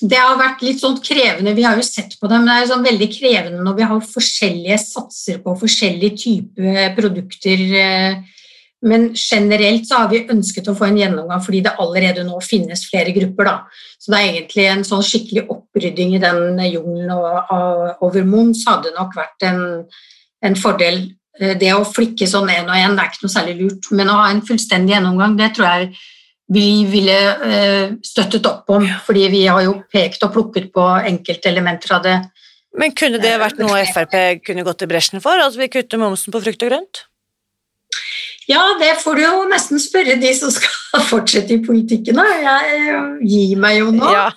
Det 0.00 0.18
har 0.22 0.38
vært 0.38 0.62
litt 0.62 0.78
sånn 0.82 1.00
krevende, 1.02 1.56
vi 1.58 1.66
har 1.66 1.74
jo 1.78 1.86
sett 1.86 2.14
på 2.20 2.30
det, 2.30 2.38
men 2.38 2.46
det 2.46 2.60
er 2.60 2.70
sånn 2.70 2.86
veldig 2.86 3.10
krevende 3.18 3.64
når 3.66 3.80
vi 3.80 3.88
har 3.90 4.10
forskjellige 4.14 4.78
satser 4.86 5.42
på 5.42 5.58
forskjellige 5.66 6.20
typer 6.28 6.94
produkter. 6.94 7.72
Eh, 7.82 8.38
men 8.82 9.10
generelt 9.14 9.84
så 9.88 10.02
har 10.02 10.10
vi 10.12 10.22
ønsket 10.32 10.68
å 10.70 10.74
få 10.76 10.86
en 10.88 10.98
gjennomgang 11.00 11.42
fordi 11.44 11.60
det 11.66 11.74
allerede 11.82 12.24
nå 12.24 12.38
finnes 12.44 12.86
flere 12.88 13.12
grupper. 13.16 13.50
Da. 13.50 13.56
Så 14.00 14.12
det 14.12 14.20
er 14.20 14.30
egentlig 14.30 14.66
en 14.70 14.84
sånn 14.88 15.04
skikkelig 15.04 15.44
opprydding 15.52 16.14
i 16.16 16.22
den 16.22 16.62
jungelen 16.64 17.12
over 17.12 18.24
Mons 18.28 18.64
hadde 18.68 18.94
nok 18.96 19.12
vært 19.18 19.48
en, 19.50 19.60
en, 20.46 20.56
fordel. 20.56 21.02
Eh, 21.40 21.52
det 21.60 21.74
å 21.76 21.84
flikke 21.84 22.28
sånn 22.30 22.48
én 22.52 22.70
og 22.70 22.78
én 22.78 22.96
er 22.96 23.12
ikke 23.12 23.26
noe 23.26 23.34
særlig 23.36 23.58
lurt, 23.60 23.90
men 23.92 24.08
å 24.08 24.16
ha 24.22 24.30
en 24.32 24.42
fullstendig 24.48 24.96
gjennomgang, 24.96 25.36
det 25.36 25.52
tror 25.58 25.68
jeg 25.68 25.92
vi 26.50 26.66
ville 26.90 27.18
eh, 27.46 27.92
støttet 28.02 28.48
opp 28.48 28.72
om, 28.74 28.88
fordi 29.04 29.28
vi 29.30 29.44
har 29.46 29.62
jo 29.68 29.76
pekt 29.92 30.24
og 30.26 30.32
plukket 30.34 30.72
på 30.74 30.86
enkeltelementer 31.12 31.94
av 31.98 32.06
det. 32.08 32.16
Men 32.80 32.94
kunne 32.94 33.20
det 33.22 33.36
vært 33.42 33.60
noe 33.60 33.84
Frp 33.90 34.16
kunne 34.46 34.64
gått 34.66 34.82
i 34.86 34.88
bresjen 34.90 35.22
for, 35.22 35.38
at 35.42 35.54
vi 35.58 35.68
kutter 35.70 36.00
momsen 36.00 36.32
på 36.32 36.42
frukt 36.42 36.64
og 36.64 36.72
grønt? 36.72 37.04
Ja, 38.48 38.62
det 38.80 38.94
får 39.02 39.18
du 39.18 39.22
jo 39.22 39.44
nesten 39.50 39.80
spørre 39.82 40.16
de 40.20 40.32
som 40.34 40.50
skal 40.54 41.04
fortsette 41.12 41.54
i 41.54 41.62
politikken, 41.64 42.18
da. 42.18 42.26
Jeg 42.40 42.96
gir 43.28 43.60
meg 43.60 43.78
jo 43.82 43.92
nå. 43.94 44.10
Ja. 44.14 44.28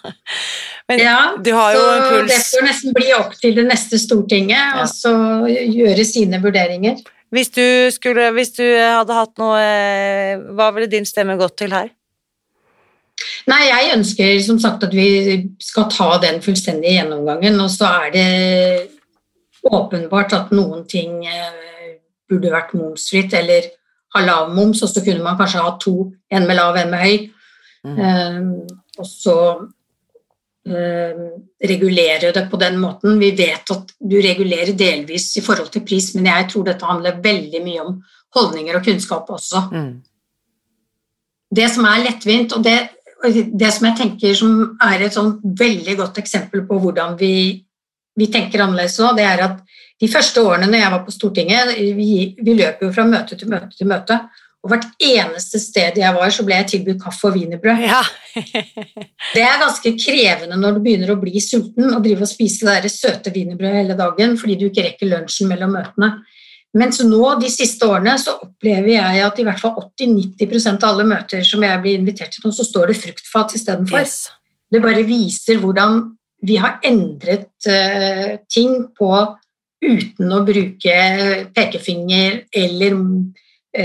Men 0.91 0.99
ja, 0.99 1.17
du 1.39 1.49
har 1.55 1.73
jo 1.77 1.83
en 1.87 2.05
puls 2.11 2.29
Det 2.33 2.39
får 2.43 2.65
nesten 2.67 2.95
bli 2.95 3.13
opp 3.15 3.37
til 3.39 3.55
det 3.55 3.63
neste 3.69 3.95
Stortinget 4.01 4.59
ja. 4.59 4.81
og 4.83 4.89
så 4.91 5.13
gjøre 5.47 6.03
sine 6.07 6.41
vurderinger. 6.43 6.99
Hvis 7.33 7.49
du, 7.55 7.63
skulle, 7.95 8.27
hvis 8.35 8.51
du 8.59 8.65
hadde 8.67 9.15
hatt 9.15 9.39
noe 9.41 9.61
Hva 10.53 10.67
ville 10.75 10.91
din 10.91 11.07
stemme 11.07 11.37
gått 11.39 11.55
til 11.63 11.73
her? 11.73 11.87
Nei, 13.49 13.61
jeg 13.69 13.93
ønsker 13.95 14.35
som 14.43 14.59
sagt 14.61 14.83
at 14.85 14.93
vi 14.95 15.07
skal 15.61 15.87
ta 15.91 16.09
den 16.21 16.41
fullstendige 16.43 16.97
gjennomgangen, 16.97 17.59
og 17.61 17.69
så 17.71 17.89
er 18.03 18.13
det 18.13 18.27
åpenbart 19.63 20.35
at 20.35 20.51
noen 20.55 20.83
ting 20.89 21.21
eh, 21.27 21.99
burde 22.29 22.51
vært 22.51 22.73
momsfritt, 22.75 23.35
eller 23.37 23.69
har 24.13 24.25
lav 24.25 24.51
moms, 24.55 24.83
og 24.85 24.91
så 24.91 25.03
kunne 25.03 25.23
man 25.25 25.37
kanskje 25.39 25.63
ha 25.63 25.71
to, 25.81 25.95
en 26.31 26.47
med 26.47 26.59
lav, 26.59 26.77
en 26.77 26.91
med 26.91 27.03
høy. 27.03 27.29
Mm. 27.83 27.97
Um, 27.99 28.51
og 29.01 29.07
så 29.09 29.37
um, 29.59 31.23
regulere 31.73 32.31
det 32.35 32.45
på 32.51 32.59
den 32.61 32.79
måten. 32.81 33.19
Vi 33.19 33.31
vet 33.37 33.73
at 33.73 33.93
du 33.99 34.17
regulerer 34.21 34.73
delvis 34.77 35.31
i 35.37 35.43
forhold 35.43 35.71
til 35.73 35.85
pris, 35.87 36.13
men 36.15 36.29
jeg 36.31 36.49
tror 36.51 36.67
dette 36.69 36.89
handler 36.89 37.21
veldig 37.23 37.63
mye 37.65 37.85
om 37.85 38.01
holdninger 38.37 38.77
og 38.77 38.85
kunnskap 38.85 39.29
også. 39.29 39.67
Mm. 39.73 39.93
Det 41.53 41.69
som 41.69 41.85
er 41.85 42.05
lettvint, 42.07 42.55
og 42.55 42.63
det, 42.65 42.77
det, 43.53 43.73
som 43.73 43.89
jeg 43.89 43.97
tenker 43.99 44.37
som 44.37 44.55
er 44.81 45.05
et 45.05 45.13
sånn 45.13 45.35
veldig 45.43 45.97
godt 45.99 46.17
eksempel 46.23 46.63
på 46.69 46.79
hvordan 46.81 47.17
vi, 47.19 47.35
vi 48.17 48.29
tenker 48.33 48.63
annerledes 48.63 48.97
nå, 49.01 49.11
det 49.17 49.27
er 49.27 49.45
at 49.49 49.61
de 50.01 50.09
første 50.11 50.41
årene 50.41 50.69
når 50.69 50.81
jeg 50.81 50.93
var 50.93 51.03
på 51.05 51.13
Stortinget, 51.13 51.75
vi, 51.97 52.07
vi 52.39 52.55
løp 52.57 52.81
jo 52.83 52.89
fra 52.95 53.05
møte 53.07 53.37
til 53.39 53.51
møte 53.51 53.77
til 53.77 53.89
møte. 53.89 54.17
Og 54.63 54.71
hvert 54.71 54.85
eneste 55.03 55.59
sted 55.59 55.97
jeg 55.99 56.15
var, 56.15 56.29
så 56.31 56.45
ble 56.47 56.55
jeg 56.61 56.69
tilbudt 56.71 57.01
kaffe 57.03 57.27
og 57.27 57.35
wienerbrød. 57.35 57.81
Ja. 57.83 57.99
det 59.35 59.43
er 59.43 59.59
ganske 59.59 59.91
krevende 59.99 60.55
når 60.59 60.77
du 60.77 60.85
begynner 60.85 61.11
å 61.11 61.19
bli 61.19 61.41
sulten 61.43 61.89
og 61.89 61.99
drive 62.05 62.23
og 62.23 62.31
spise 62.31 62.69
det 62.69 62.77
der 62.85 62.93
søte 62.93 63.33
wienerbrødet 63.35 63.81
hele 63.81 63.97
dagen 63.99 64.37
fordi 64.39 64.55
du 64.61 64.69
ikke 64.69 64.85
rekker 64.87 65.11
lunsjen 65.11 65.51
mellom 65.51 65.75
møtene. 65.75 66.13
Mens 66.79 67.03
nå, 67.05 67.21
de 67.37 67.51
siste 67.53 67.85
årene, 67.85 68.15
så 68.17 68.37
opplever 68.41 68.95
jeg 68.95 69.19
at 69.21 69.37
i 69.37 69.45
hvert 69.45 69.61
fall 69.61 69.75
80-90% 69.83 70.81
av 70.81 70.95
alle 70.95 71.05
møter 71.11 71.43
som 71.45 71.61
jeg 71.61 71.81
blir 71.83 71.99
invitert 71.99 72.33
til 72.33 72.47
nå, 72.47 72.53
så 72.55 72.65
står 72.65 72.89
det 72.89 72.97
fruktfat 73.03 73.53
istedenfor. 73.59 73.99
Yes. 74.01 74.31
Det 74.73 74.81
bare 74.81 75.03
viser 75.05 75.59
hvordan 75.61 75.99
vi 76.43 76.57
har 76.59 76.79
endret 76.87 77.51
uh, 77.69 78.39
ting 78.51 78.87
på 78.97 79.11
uten 79.83 80.31
å 80.31 80.43
bruke 80.47 80.95
pekefinger 81.55 82.43
eller, 82.63 82.95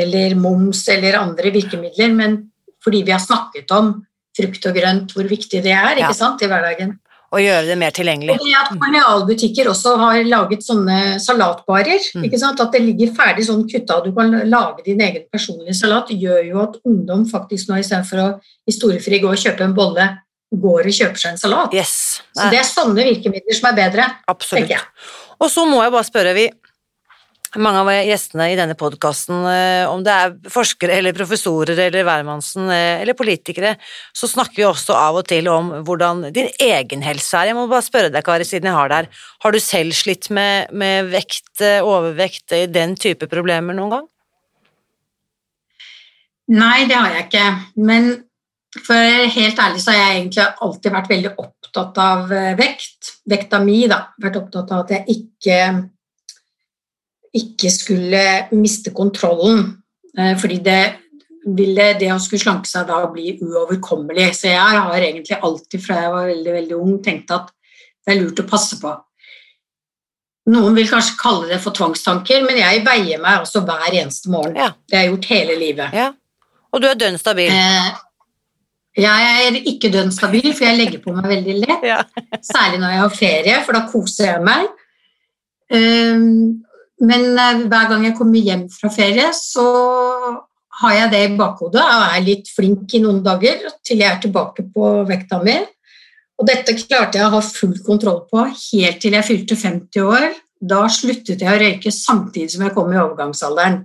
eller 0.01 0.39
moms 0.39 0.85
eller 0.95 1.19
andre 1.21 1.53
virkemidler, 1.55 2.15
men 2.15 2.39
fordi 2.85 3.03
vi 3.07 3.15
har 3.15 3.23
snakket 3.23 3.75
om 3.75 3.97
frukt 4.39 4.71
og 4.71 4.79
grønt, 4.79 5.13
hvor 5.15 5.29
viktig 5.29 5.61
det 5.65 5.75
er 5.75 5.99
ikke 5.99 6.15
ja. 6.15 6.17
sant, 6.17 6.43
i 6.45 6.51
hverdagen. 6.51 6.97
Og 7.29 7.43
gjøre 7.45 7.67
det 7.69 7.75
mer 7.77 7.93
tilgjengelig. 7.93 8.33
Og 8.33 8.45
det 8.47 8.55
at 8.57 8.71
Kolonialbutikker 8.73 9.69
også 9.69 9.97
har 10.01 10.23
laget 10.25 10.65
sånne 10.65 11.19
salatbarer. 11.21 12.07
Mm. 12.17 12.25
ikke 12.25 12.41
sant, 12.41 12.63
At 12.65 12.73
det 12.73 12.81
ligger 12.87 13.13
ferdig 13.19 13.45
sånn 13.51 13.67
kutta, 13.69 13.99
du 14.05 14.15
kan 14.17 14.33
lage 14.49 14.87
din 14.87 15.03
egen 15.05 15.27
personlige 15.29 15.77
salat, 15.77 16.09
gjør 16.09 16.41
jo 16.47 16.63
at 16.63 16.79
ungdom 16.89 17.27
faktisk 17.29 17.69
nå 17.69 17.83
istedenfor 17.83 18.23
å 18.23 18.29
i 18.41 18.73
storefri 18.73 19.21
gå 19.21 19.29
og 19.29 19.43
kjøpe 19.45 19.67
en 19.67 19.77
bolle, 19.77 20.09
går 20.49 20.89
og 20.89 20.95
kjøper 20.95 21.21
seg 21.21 21.35
en 21.35 21.43
salat. 21.43 21.75
Yes. 21.77 22.23
Så 22.37 22.49
det 22.53 22.63
er 22.63 22.69
sånne 22.69 23.05
virkemidler 23.11 23.59
som 23.59 23.69
er 23.73 23.77
bedre. 23.83 24.09
Absolutt. 24.31 24.73
Og 25.39 25.53
så 25.53 25.67
må 25.69 25.83
jeg 25.85 25.95
bare 25.95 26.09
spørre, 26.09 26.35
vi 26.37 26.49
mange 27.57 27.81
av 27.81 27.89
gjestene 28.05 28.51
i 28.53 28.57
denne 28.59 28.75
podkasten, 28.77 29.39
eh, 29.49 29.89
om 29.89 30.03
det 30.05 30.13
er 30.13 30.35
forskere 30.53 30.99
eller 30.99 31.17
professorer 31.17 31.79
eller 31.87 32.05
hvermannsen 32.05 32.69
eh, 32.69 33.01
eller 33.01 33.17
politikere, 33.17 33.77
så 34.13 34.29
snakker 34.29 34.61
vi 34.61 34.67
også 34.69 34.93
av 34.99 35.17
og 35.23 35.29
til 35.31 35.49
om 35.49 35.71
hvordan 35.87 36.27
din 36.35 36.51
egen 36.61 37.05
helse 37.07 37.33
er. 37.41 37.49
Jeg 37.49 37.57
må 37.57 37.65
bare 37.71 37.87
spørre 37.87 38.13
deg, 38.13 38.25
Kari, 38.27 38.45
siden 38.45 38.69
jeg 38.69 38.77
har 38.77 38.93
det 38.93 39.01
her. 39.01 39.25
Har 39.45 39.57
du 39.57 39.61
selv 39.65 39.97
slitt 39.97 40.29
med, 40.29 40.75
med 40.77 41.09
vekt, 41.15 41.55
overvekt 41.57 42.53
overvekt, 42.53 42.75
den 42.75 42.97
type 43.01 43.29
problemer 43.31 43.77
noen 43.77 43.97
gang? 43.97 44.07
Nei, 46.53 46.85
det 46.89 46.97
har 46.97 47.17
jeg 47.17 47.27
ikke. 47.29 47.49
Men 47.81 48.13
for 48.77 49.29
helt 49.33 49.61
ærlig 49.65 49.81
så 49.83 49.93
har 49.95 49.99
jeg 49.99 50.17
egentlig 50.19 50.47
alltid 50.67 50.93
vært 50.93 51.11
veldig 51.13 51.33
opptatt 51.41 52.01
av 52.05 52.33
eh, 52.37 52.55
vekt. 52.59 53.13
Vekta 53.29 53.61
mi, 53.65 53.81
da. 53.89 54.03
Vært 54.21 54.41
opptatt 54.43 54.73
av 54.75 54.85
at 54.85 54.93
jeg 54.93 55.17
ikke, 55.17 55.59
ikke 57.41 57.73
skulle 57.73 58.25
miste 58.53 58.93
kontrollen. 58.97 59.71
Eh, 60.19 60.35
fordi 60.41 60.61
det 60.65 60.83
ville 61.49 61.93
det 61.97 62.11
å 62.13 62.19
skulle 62.21 62.43
slanke 62.43 62.69
seg 62.69 62.89
da 62.91 63.01
bli 63.13 63.39
uoverkommelig. 63.41 64.31
Så 64.37 64.51
jeg 64.53 64.81
har 64.85 65.01
egentlig 65.01 65.41
alltid 65.41 65.85
fra 65.85 66.03
jeg 66.03 66.15
var 66.15 66.33
veldig, 66.33 66.57
veldig 66.61 66.81
ung 66.81 66.99
tenkt 67.05 67.33
at 67.35 67.53
det 68.05 68.15
er 68.15 68.21
lurt 68.21 68.43
å 68.43 68.49
passe 68.49 68.81
på. 68.81 68.93
Noen 70.49 70.77
vil 70.77 70.89
kanskje 70.89 71.17
kalle 71.21 71.49
det 71.51 71.59
for 71.61 71.77
tvangstanker, 71.77 72.41
men 72.47 72.57
jeg 72.57 72.85
veier 72.85 73.21
meg 73.21 73.43
også 73.43 73.61
hver 73.69 73.93
eneste 73.93 74.31
morgen. 74.33 74.57
Ja. 74.57 74.71
Det 74.89 74.97
har 74.97 75.05
jeg 75.05 75.13
gjort 75.13 75.33
hele 75.33 75.57
livet. 75.61 75.97
Ja. 75.97 76.13
Og 76.73 76.85
du 76.85 76.89
er 76.89 76.97
dønn 77.01 77.19
stabil? 77.21 77.53
Eh, 77.53 77.91
jeg 78.97 79.47
er 79.47 79.59
ikke 79.69 79.91
dønn 79.95 80.11
stabil, 80.15 80.49
for 80.55 80.67
jeg 80.67 80.79
legger 80.79 81.03
på 81.03 81.13
meg 81.15 81.29
veldig 81.31 81.57
lett. 81.61 81.85
Ja. 81.87 82.01
Særlig 82.43 82.81
når 82.83 82.95
jeg 82.95 83.03
har 83.03 83.15
ferie, 83.15 83.59
for 83.67 83.77
da 83.77 83.85
koser 83.91 84.31
jeg 84.33 84.45
meg. 84.47 84.69
Ehm, 85.75 86.65
men 87.05 87.27
eh, 87.39 87.65
hver 87.71 87.91
gang 87.93 88.07
jeg 88.09 88.17
kommer 88.19 88.43
hjem 88.43 88.67
fra 88.73 88.91
ferie, 88.91 89.29
så 89.37 89.67
har 90.81 90.95
jeg 90.95 91.13
det 91.13 91.23
i 91.27 91.37
bakhodet 91.39 91.83
og 91.83 92.05
er 92.07 92.27
litt 92.27 92.51
flink 92.55 92.95
i 92.95 93.03
noen 93.03 93.21
dager 93.25 93.65
til 93.87 94.03
jeg 94.03 94.09
er 94.13 94.21
tilbake 94.23 94.67
på 94.75 94.93
vekta 95.09 95.41
mi. 95.43 95.57
Og 96.39 96.47
dette 96.47 96.77
klarte 96.79 97.19
jeg 97.19 97.27
å 97.27 97.35
ha 97.35 97.41
full 97.43 97.75
kontroll 97.87 98.23
på 98.31 98.45
helt 98.47 99.01
til 99.03 99.17
jeg 99.17 99.27
fylte 99.27 99.59
50 99.59 100.07
år. 100.07 100.29
Da 100.59 100.85
sluttet 100.91 101.43
jeg 101.43 101.51
å 101.51 101.59
røyke 101.59 101.91
samtidig 101.95 102.55
som 102.55 102.65
jeg 102.67 102.75
kom 102.77 102.93
i 102.95 103.01
overgangsalderen. 103.01 103.81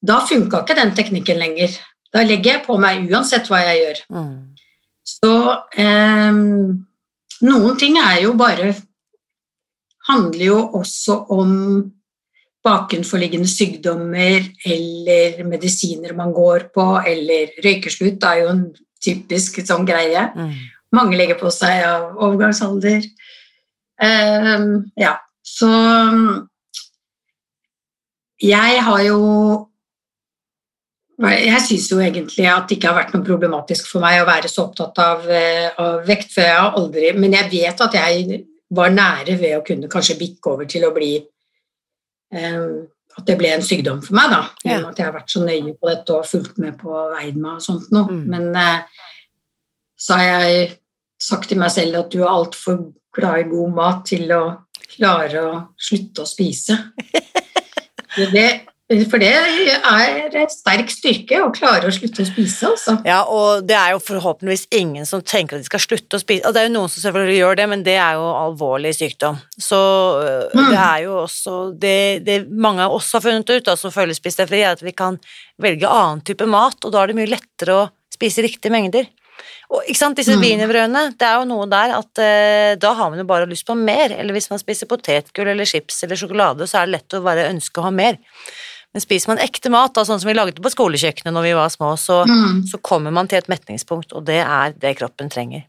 Da 0.00 0.20
funka 0.24 0.62
ikke 0.62 0.76
den 0.78 0.94
teknikken 0.96 1.40
lenger. 1.40 1.76
Da 2.14 2.24
legger 2.24 2.56
jeg 2.56 2.64
på 2.66 2.78
meg 2.80 3.08
uansett 3.10 3.48
hva 3.50 3.60
jeg 3.66 3.82
gjør. 3.82 4.00
Mm. 4.16 4.36
Så 5.08 5.32
eh, 5.80 6.40
noen 7.48 7.80
ting 7.80 7.98
er 8.00 8.22
jo 8.26 8.36
bare 8.38 8.74
Handler 10.08 10.40
jo 10.40 10.58
også 10.78 11.14
om 11.36 11.50
bakenforliggende 12.64 13.48
sykdommer 13.50 14.46
eller 14.64 15.42
medisiner 15.44 16.14
man 16.16 16.32
går 16.32 16.70
på, 16.72 16.86
eller 17.04 17.52
røykeslutt 17.60 18.24
er 18.24 18.38
jo 18.40 18.48
en 18.54 18.62
typisk 19.04 19.60
sånn 19.68 19.84
greie. 19.84 20.22
Mm. 20.32 20.54
Mange 20.96 21.20
legger 21.20 21.36
på 21.36 21.52
seg 21.52 21.84
av 21.84 22.16
overgangsalder. 22.16 23.04
Eh, 24.00 24.64
ja, 24.96 25.12
så 25.44 25.68
jeg 28.40 28.82
har 28.88 29.04
jo 29.04 29.20
Jeg 31.18 31.62
syns 31.64 31.88
jo 31.90 31.98
egentlig 31.98 32.44
at 32.46 32.68
det 32.68 32.76
ikke 32.76 32.92
har 32.92 33.00
vært 33.00 33.14
noe 33.16 33.26
problematisk 33.26 33.88
for 33.90 34.04
meg 34.04 34.20
å 34.20 34.28
være 34.28 34.50
så 34.50 34.68
opptatt 34.68 35.00
av, 35.02 35.24
eh, 35.26 35.66
av 35.82 36.04
vekt, 36.06 36.30
for 36.30 36.46
jeg 36.46 36.54
har 36.54 36.76
aldri 36.78 37.10
Men 37.18 37.34
jeg 37.34 37.50
vet 37.50 37.80
at 37.80 37.96
jeg 37.98 38.44
var 38.70 38.92
nære 38.94 39.34
ved 39.40 39.56
å 39.56 39.64
kunne 39.66 39.90
kanskje 39.90 40.18
bikke 40.20 40.52
over 40.52 40.68
til 40.70 40.86
å 40.86 40.92
bli 40.94 41.16
eh, 41.18 42.60
At 43.18 43.26
det 43.26 43.38
ble 43.40 43.50
en 43.50 43.66
sykdom 43.66 43.98
for 44.04 44.14
meg, 44.14 44.30
da. 44.30 44.42
Med 44.62 44.86
at 44.92 45.00
jeg 45.00 45.08
har 45.08 45.16
vært 45.16 45.34
så 45.34 45.42
nøye 45.42 45.74
på 45.74 45.90
dette 45.90 46.14
og 46.14 46.28
fulgt 46.28 46.60
med 46.62 46.78
på 46.78 46.94
veien 47.16 47.40
meg 47.42 47.56
og 47.56 47.64
sånt 47.64 47.90
noe. 47.90 48.14
Mm. 48.14 48.24
Men 48.30 48.48
eh, 48.54 49.02
så 49.98 50.20
har 50.20 50.28
jeg 50.28 50.68
sagt 51.18 51.50
til 51.50 51.58
meg 51.58 51.74
selv 51.74 51.98
at 52.04 52.14
du 52.14 52.20
er 52.22 52.30
altfor 52.30 52.78
glad 53.18 53.42
i 53.42 53.48
god 53.50 53.74
mat 53.74 54.04
til 54.06 54.30
å 54.36 54.42
klare 54.86 55.42
å 55.42 55.54
slutte 55.74 56.22
å 56.22 56.30
spise. 56.30 56.78
Det, 58.18 58.46
for 59.10 59.20
det 59.20 59.28
er 59.28 60.46
sterk 60.48 60.88
styrke 60.88 61.42
å 61.44 61.50
klare 61.52 61.90
å 61.90 61.92
slutte 61.92 62.24
å 62.24 62.28
spise, 62.28 62.70
altså. 62.70 62.94
Ja, 63.04 63.18
og 63.28 63.66
det 63.68 63.76
er 63.76 63.92
jo 63.92 63.98
forhåpentligvis 64.00 64.64
ingen 64.72 65.04
som 65.08 65.20
tenker 65.20 65.58
at 65.58 65.64
de 65.66 65.68
skal 65.68 65.82
slutte 65.84 66.16
å 66.16 66.22
spise. 66.22 66.46
Og 66.48 66.54
det 66.56 66.62
er 66.62 66.70
jo 66.70 66.74
noen 66.78 66.88
som 66.88 67.04
selvfølgelig 67.04 67.36
gjør 67.36 67.58
det, 67.60 67.66
men 67.68 67.82
det 67.84 67.98
er 68.00 68.16
jo 68.16 68.30
alvorlig 68.32 68.94
sykdom. 68.96 69.36
Så 69.60 69.76
øh, 70.22 70.48
Mm. 70.54 70.70
det 70.72 70.78
er 70.80 71.02
jo 71.04 71.12
også 71.26 71.58
det, 71.78 72.24
det 72.24 72.38
mange 72.48 72.80
av 72.86 72.94
oss 72.96 73.12
har 73.12 73.20
funnet 73.20 73.50
ut, 73.50 73.64
da, 73.66 73.76
som 73.76 73.92
fri, 73.92 74.08
er 74.08 74.72
at 74.72 74.82
vi 74.82 74.92
kan 74.96 75.18
velge 75.60 75.84
annen 75.86 76.24
type 76.24 76.46
mat, 76.48 76.80
og 76.84 76.92
da 76.92 77.02
er 77.02 77.12
det 77.12 77.18
mye 77.20 77.32
lettere 77.34 77.76
å 77.76 77.88
spise 78.14 78.42
riktige 78.42 78.72
mengder. 78.72 79.04
Og 79.68 79.84
ikke 79.84 80.00
sant, 80.00 80.16
disse 80.16 80.32
Mm. 80.34 80.40
wienerbrødene, 80.42 81.02
det 81.18 81.26
er 81.28 81.36
jo 81.36 81.44
noe 81.44 81.66
der 81.68 81.92
at 81.98 82.18
eh, 82.18 82.74
da 82.80 82.94
har 82.94 83.10
man 83.10 83.18
jo 83.20 83.24
bare 83.28 83.46
lyst 83.46 83.66
på 83.68 83.76
mer. 83.76 84.10
Eller 84.16 84.32
hvis 84.32 84.48
man 84.50 84.58
spiser 84.58 84.88
potetgull 84.88 85.46
eller 85.52 85.68
chips 85.68 86.02
eller 86.02 86.16
sjokolade, 86.16 86.64
så 86.66 86.80
er 86.80 86.86
det 86.88 86.94
lett 86.96 87.14
å 87.18 87.22
bare 87.22 87.50
ønske 87.52 87.78
å 87.78 87.84
ha 87.84 87.90
mer. 87.90 88.16
Men 88.94 89.00
spiser 89.04 89.28
man 89.34 89.38
ekte 89.44 89.70
mat, 89.70 89.92
da, 89.94 90.02
sånn 90.08 90.20
som 90.20 90.28
vi 90.30 90.34
lagde 90.38 90.62
på 90.64 90.70
skolekjøkkenet 90.72 91.34
når 91.36 91.42
vi 91.44 91.52
var 91.58 91.68
små, 91.68 91.92
så, 92.00 92.22
Mm. 92.26 92.62
så 92.70 92.78
kommer 92.80 93.12
man 93.12 93.28
til 93.28 93.38
et 93.38 93.48
metningspunkt, 93.48 94.12
og 94.16 94.24
det 94.24 94.40
er 94.44 94.72
det 94.72 94.96
kroppen 94.98 95.28
trenger. 95.30 95.62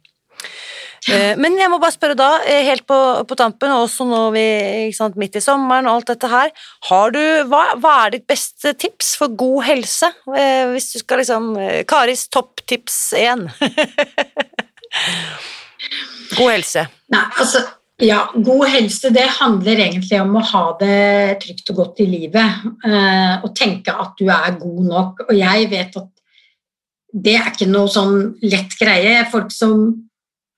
Eh, 1.07 1.35
Men 1.39 1.55
jeg 1.57 1.69
må 1.71 1.79
bare 1.79 1.91
spørre 1.95 2.15
da, 2.15 2.39
eh, 2.45 2.63
helt 2.65 2.85
på, 2.87 3.25
på 3.27 3.35
tampen, 3.35 3.71
og 3.71 3.87
også 3.87 4.05
nå 4.07 4.31
vi 4.35 4.91
sant, 4.95 5.15
midt 5.15 5.35
i 5.35 5.39
sommeren 5.43 5.87
og 5.87 5.95
alt 5.99 6.05
dette 6.11 6.27
her, 6.31 6.51
har 6.89 7.11
du, 7.11 7.19
hva, 7.47 7.75
hva 7.79 7.93
er 8.05 8.09
ditt 8.17 8.27
beste 8.27 8.73
tips 8.77 9.15
for 9.19 9.27
god 9.29 9.63
helse? 9.65 10.11
Eh, 10.35 10.65
Hvis 10.73 10.91
du 10.93 10.99
skal 10.99 11.17
liksom 11.19 11.55
Karis 11.87 12.27
topptips 12.29 13.13
én. 13.19 13.47
god 16.37 16.51
helse. 16.51 16.87
Nei, 17.11 17.23
altså, 17.39 17.63
ja, 17.99 18.19
god 18.35 18.67
helse 18.71 19.11
det 19.11 19.25
handler 19.39 19.81
egentlig 19.83 20.19
om 20.21 20.37
å 20.39 20.43
ha 20.53 20.63
det 20.79 21.39
trygt 21.43 21.71
og 21.73 21.81
godt 21.81 22.01
i 22.03 22.07
livet. 22.07 22.61
Eh, 22.87 23.33
og 23.43 23.51
tenke 23.57 23.91
at 23.91 24.13
du 24.19 24.29
er 24.31 24.59
god 24.59 24.85
nok. 24.87 25.25
Og 25.27 25.33
jeg 25.35 25.67
vet 25.71 25.97
at 25.99 26.11
det 27.09 27.33
er 27.39 27.49
ikke 27.51 27.67
noe 27.67 27.89
sånn 27.91 28.15
lett 28.45 28.77
greie. 28.79 29.25
Folk 29.31 29.51
som 29.55 29.81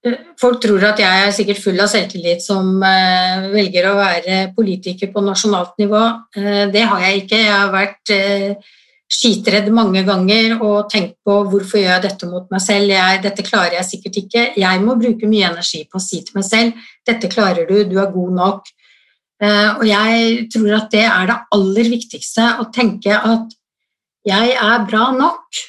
eh, 0.06 0.20
Folk 0.42 0.62
tror 0.62 0.86
at 0.92 1.02
jeg 1.02 1.26
er 1.26 1.34
sikkert 1.34 1.62
full 1.62 1.82
av 1.82 1.90
selvtillit 1.90 2.46
som 2.46 2.78
eh, 2.86 3.50
velger 3.54 3.90
å 3.90 3.98
være 3.98 4.40
politiker 4.58 5.10
på 5.14 5.26
nasjonalt 5.26 5.74
nivå. 5.82 6.04
Det 6.74 6.86
har 6.94 7.08
jeg 7.08 7.24
ikke. 7.24 7.42
Jeg 7.42 7.58
har 7.58 7.74
vært 7.74 8.14
skitredd 9.12 9.68
mange 9.76 10.06
ganger 10.08 10.56
og 10.62 10.90
tenkt 10.92 11.18
på 11.28 11.42
hvorfor 11.52 11.82
gjør 11.82 11.98
jeg 11.98 12.04
dette 12.06 12.30
mot 12.30 12.46
meg 12.54 12.64
selv. 12.64 12.94
Jeg, 12.94 13.22
dette 13.26 13.46
klarer 13.46 13.76
jeg 13.80 13.90
sikkert 13.90 14.20
ikke. 14.24 14.46
Jeg 14.62 14.84
må 14.84 14.96
bruke 15.00 15.30
mye 15.30 15.50
energi 15.50 15.84
på 15.90 16.00
å 16.00 16.04
si 16.04 16.22
til 16.24 16.40
meg 16.40 16.48
selv 16.48 16.86
dette 17.08 17.32
klarer 17.32 17.68
du, 17.68 17.82
du 17.90 17.98
er 18.00 18.14
god 18.14 18.38
nok. 18.38 18.72
Eh, 19.42 19.70
og 19.74 19.84
jeg 19.90 20.48
tror 20.54 20.78
at 20.78 20.88
det 20.94 21.04
er 21.10 21.28
det 21.32 21.38
aller 21.58 21.92
viktigste, 21.98 22.48
å 22.62 22.70
tenke 22.74 23.18
at 23.18 23.54
jeg 24.28 24.56
er 24.56 24.88
bra 24.88 25.10
nok. 25.18 25.62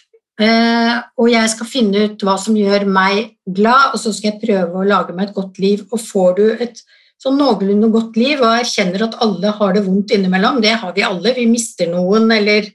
eh, 0.42 0.96
og 1.18 1.28
jeg 1.32 1.50
skal 1.52 1.68
finne 1.68 2.06
ut 2.06 2.24
hva 2.24 2.36
som 2.40 2.56
gjør 2.56 2.84
meg 2.88 3.36
glad, 3.46 3.92
og 3.94 4.00
så 4.00 4.12
skal 4.12 4.32
jeg 4.32 4.42
prøve 4.44 4.80
å 4.80 4.88
lage 4.88 5.16
meg 5.16 5.30
et 5.30 5.36
godt 5.36 5.58
liv. 5.62 5.86
Og 5.90 6.00
får 6.00 6.36
du 6.36 6.46
et 6.52 6.82
sånn 7.22 7.38
noenlunde 7.38 7.90
godt 7.94 8.16
liv 8.18 8.40
og 8.42 8.58
erkjenner 8.60 9.06
at 9.06 9.18
alle 9.24 9.52
har 9.58 9.74
det 9.76 9.84
vondt 9.86 10.14
innimellom, 10.14 10.60
det 10.62 10.74
har 10.82 10.94
vi 10.96 11.04
alle, 11.06 11.34
vi 11.36 11.46
mister 11.46 11.90
noen, 11.90 12.30
eller 12.34 12.66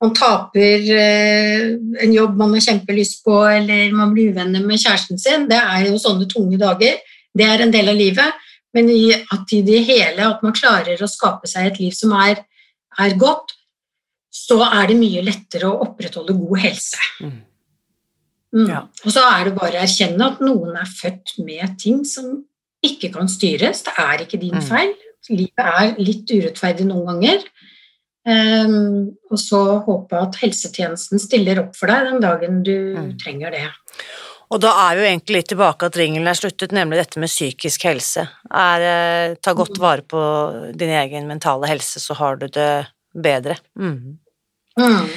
man 0.00 0.14
taper 0.16 0.86
eh, 0.96 1.64
en 2.04 2.12
jobb 2.14 2.36
man 2.40 2.54
har 2.56 2.64
kjempelyst 2.64 3.20
på, 3.26 3.36
eller 3.44 3.92
man 3.92 4.14
blir 4.14 4.32
uvenner 4.32 4.62
med 4.64 4.80
kjæresten 4.80 5.20
sin. 5.20 5.48
Det 5.50 5.58
er 5.60 5.90
jo 5.90 5.98
sånne 6.00 6.28
tunge 6.30 6.56
dager. 6.60 6.96
Det 7.36 7.46
er 7.46 7.64
en 7.66 7.74
del 7.74 7.92
av 7.92 7.98
livet. 7.98 8.46
Men 8.72 8.88
i, 8.88 9.10
at 9.12 9.52
i 9.52 9.60
det 9.66 9.82
hele 9.88 10.28
at 10.30 10.42
man 10.46 10.54
klarer 10.56 11.00
å 11.02 11.10
skape 11.10 11.48
seg 11.50 11.66
et 11.72 11.80
liv 11.82 11.94
som 11.96 12.12
er, 12.16 12.44
er 13.02 13.16
godt, 13.18 13.56
så 14.30 14.60
er 14.62 14.92
det 14.92 14.96
mye 15.00 15.24
lettere 15.26 15.66
å 15.66 15.80
opprettholde 15.84 16.36
god 16.38 16.60
helse. 16.64 17.00
Mm. 17.20 17.38
Mm. 18.54 18.68
Ja. 18.70 18.84
Og 19.04 19.12
så 19.14 19.24
er 19.26 19.48
det 19.48 19.56
bare 19.58 19.78
å 19.78 19.84
erkjenne 19.84 20.28
at 20.32 20.40
noen 20.42 20.78
er 20.78 20.88
født 20.90 21.36
med 21.44 21.76
ting 21.82 22.00
som 22.06 22.40
ikke 22.86 23.10
kan 23.14 23.28
styres. 23.30 23.82
Det 23.86 23.94
er 23.98 24.24
ikke 24.24 24.40
din 24.40 24.56
Mm. 24.56 24.64
feil. 24.64 24.94
Livet 25.28 25.66
er 25.66 25.94
litt 25.98 26.30
urettferdig 26.30 26.86
noen 26.88 27.06
ganger. 27.10 27.44
Ehm, 28.28 29.16
og 29.30 29.38
så 29.40 29.60
håpe 29.86 30.18
at 30.18 30.36
helsetjenesten 30.42 31.20
stiller 31.22 31.62
opp 31.62 31.76
for 31.78 31.88
deg 31.88 32.10
den 32.10 32.20
dagen 32.20 32.62
du 32.62 32.94
Mm. 32.96 33.18
trenger 33.18 33.50
det. 33.50 33.70
Og 34.50 34.60
da 34.60 34.90
er 34.90 34.96
vi 34.96 35.02
jo 35.02 35.08
egentlig 35.08 35.36
litt 35.36 35.48
tilbake 35.48 35.86
at 35.86 35.96
ringelen 35.96 36.26
er 36.28 36.34
sluttet, 36.34 36.72
nemlig 36.72 36.98
dette 36.98 37.20
med 37.20 37.28
psykisk 37.30 37.84
helse. 37.84 38.28
Er, 38.50 38.80
eh, 38.82 39.34
ta 39.36 39.54
godt 39.54 39.78
vare 39.78 40.02
på 40.02 40.72
din 40.76 40.90
egen 40.90 41.28
mentale 41.28 41.68
helse, 41.68 42.00
så 42.00 42.14
har 42.14 42.36
du 42.36 42.48
det 42.48 42.88
bedre. 43.14 43.56
Mm. 43.78 44.18
Mm. 44.76 45.08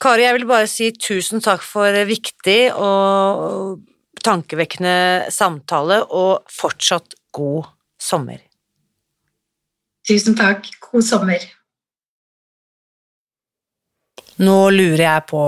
Kari, 0.00 0.22
jeg 0.22 0.38
vil 0.38 0.46
bare 0.46 0.66
si 0.68 0.90
tusen 0.92 1.40
takk 1.40 1.62
for 1.62 1.90
viktig 2.04 2.74
og 2.76 3.80
tankevekkende 4.22 5.30
samtale, 5.32 6.02
og 6.10 6.44
fortsatt 6.48 7.14
god 7.32 7.64
sommer. 7.98 8.38
Tusen 10.06 10.36
takk. 10.36 10.68
God 10.92 11.02
sommer. 11.02 11.38
Nå 14.42 14.58
lurer 14.74 15.04
jeg 15.04 15.26
på, 15.30 15.42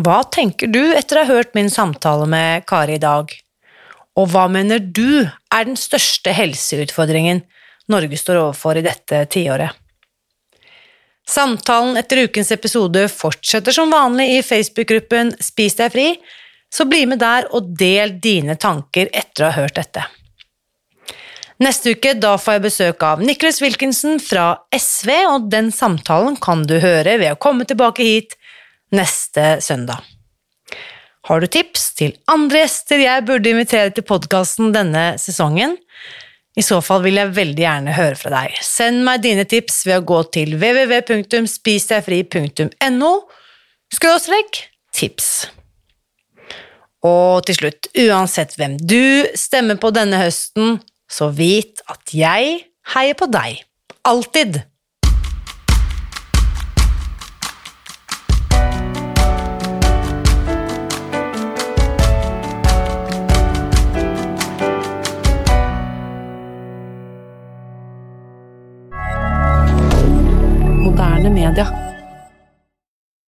hva 0.00 0.20
tenker 0.32 0.70
du 0.72 0.80
etter 0.96 1.18
å 1.18 1.24
ha 1.24 1.36
hørt 1.36 1.52
min 1.56 1.68
samtale 1.72 2.24
med 2.28 2.64
Kari 2.68 2.96
i 2.96 3.02
dag? 3.02 3.32
Og 4.16 4.30
hva 4.32 4.46
mener 4.48 4.80
du 4.80 5.26
er 5.28 5.68
den 5.68 5.76
største 5.76 6.32
helseutfordringen 6.32 7.42
Norge 7.92 8.16
står 8.18 8.40
overfor 8.40 8.80
i 8.80 8.84
dette 8.86 9.20
tiåret? 9.32 9.76
Samtalen 11.28 11.98
etter 12.00 12.22
ukens 12.24 12.52
episode 12.54 13.04
fortsetter 13.12 13.74
som 13.74 13.92
vanlig 13.92 14.30
i 14.38 14.42
Facebook-gruppen 14.46 15.34
Spis 15.42 15.76
deg 15.76 15.92
fri, 15.92 16.10
så 16.72 16.86
bli 16.88 17.04
med 17.08 17.20
der 17.20 17.50
og 17.52 17.72
del 17.78 18.16
dine 18.22 18.56
tanker 18.56 19.10
etter 19.12 19.44
å 19.44 19.50
ha 19.50 19.64
hørt 19.64 19.76
dette. 19.76 20.06
Neste 21.62 21.94
uke 21.96 22.12
da 22.20 22.34
får 22.40 22.58
jeg 22.58 22.64
besøk 22.66 23.04
av 23.06 23.22
Nicholas 23.24 23.62
Wilkinson 23.64 24.18
fra 24.20 24.50
SV, 24.76 25.10
og 25.30 25.48
den 25.52 25.70
samtalen 25.72 26.36
kan 26.42 26.66
du 26.68 26.76
høre 26.82 27.16
ved 27.22 27.32
å 27.32 27.40
komme 27.40 27.64
tilbake 27.68 28.04
hit 28.04 28.36
neste 28.92 29.56
søndag. 29.64 30.04
Har 31.26 31.42
du 31.42 31.48
tips 31.50 31.88
til 31.98 32.12
andre 32.30 32.60
gjester 32.62 33.00
jeg 33.02 33.24
burde 33.26 33.50
invitere 33.50 33.90
til 33.94 34.04
podkasten 34.06 34.70
denne 34.74 35.18
sesongen? 35.18 35.76
I 36.56 36.62
så 36.64 36.80
fall 36.84 37.02
vil 37.04 37.16
jeg 37.18 37.34
veldig 37.36 37.62
gjerne 37.64 37.92
høre 37.96 38.16
fra 38.20 38.30
deg. 38.32 38.50
Send 38.64 39.04
meg 39.04 39.22
dine 39.24 39.44
tips 39.48 39.86
ved 39.88 39.96
å 40.00 40.08
gå 40.08 40.22
til 40.36 40.48
www.spisdegfri.no 40.60 43.12
skråstrek 43.96 44.50
tips. 44.96 45.28
Og 47.06 47.44
til 47.46 47.54
slutt, 47.58 47.82
uansett 48.06 48.50
hvem 48.56 48.74
du 48.80 49.26
stemmer 49.38 49.76
på 49.82 49.88
denne 49.94 50.16
høsten, 50.22 50.66
så 51.08 51.30
vit 51.34 51.82
at 51.90 52.14
jeg 52.14 52.64
heier 52.94 53.18
på 53.18 53.30
deg. 53.32 53.62
Alltid! 54.06 54.64
D'accord. 71.56 71.85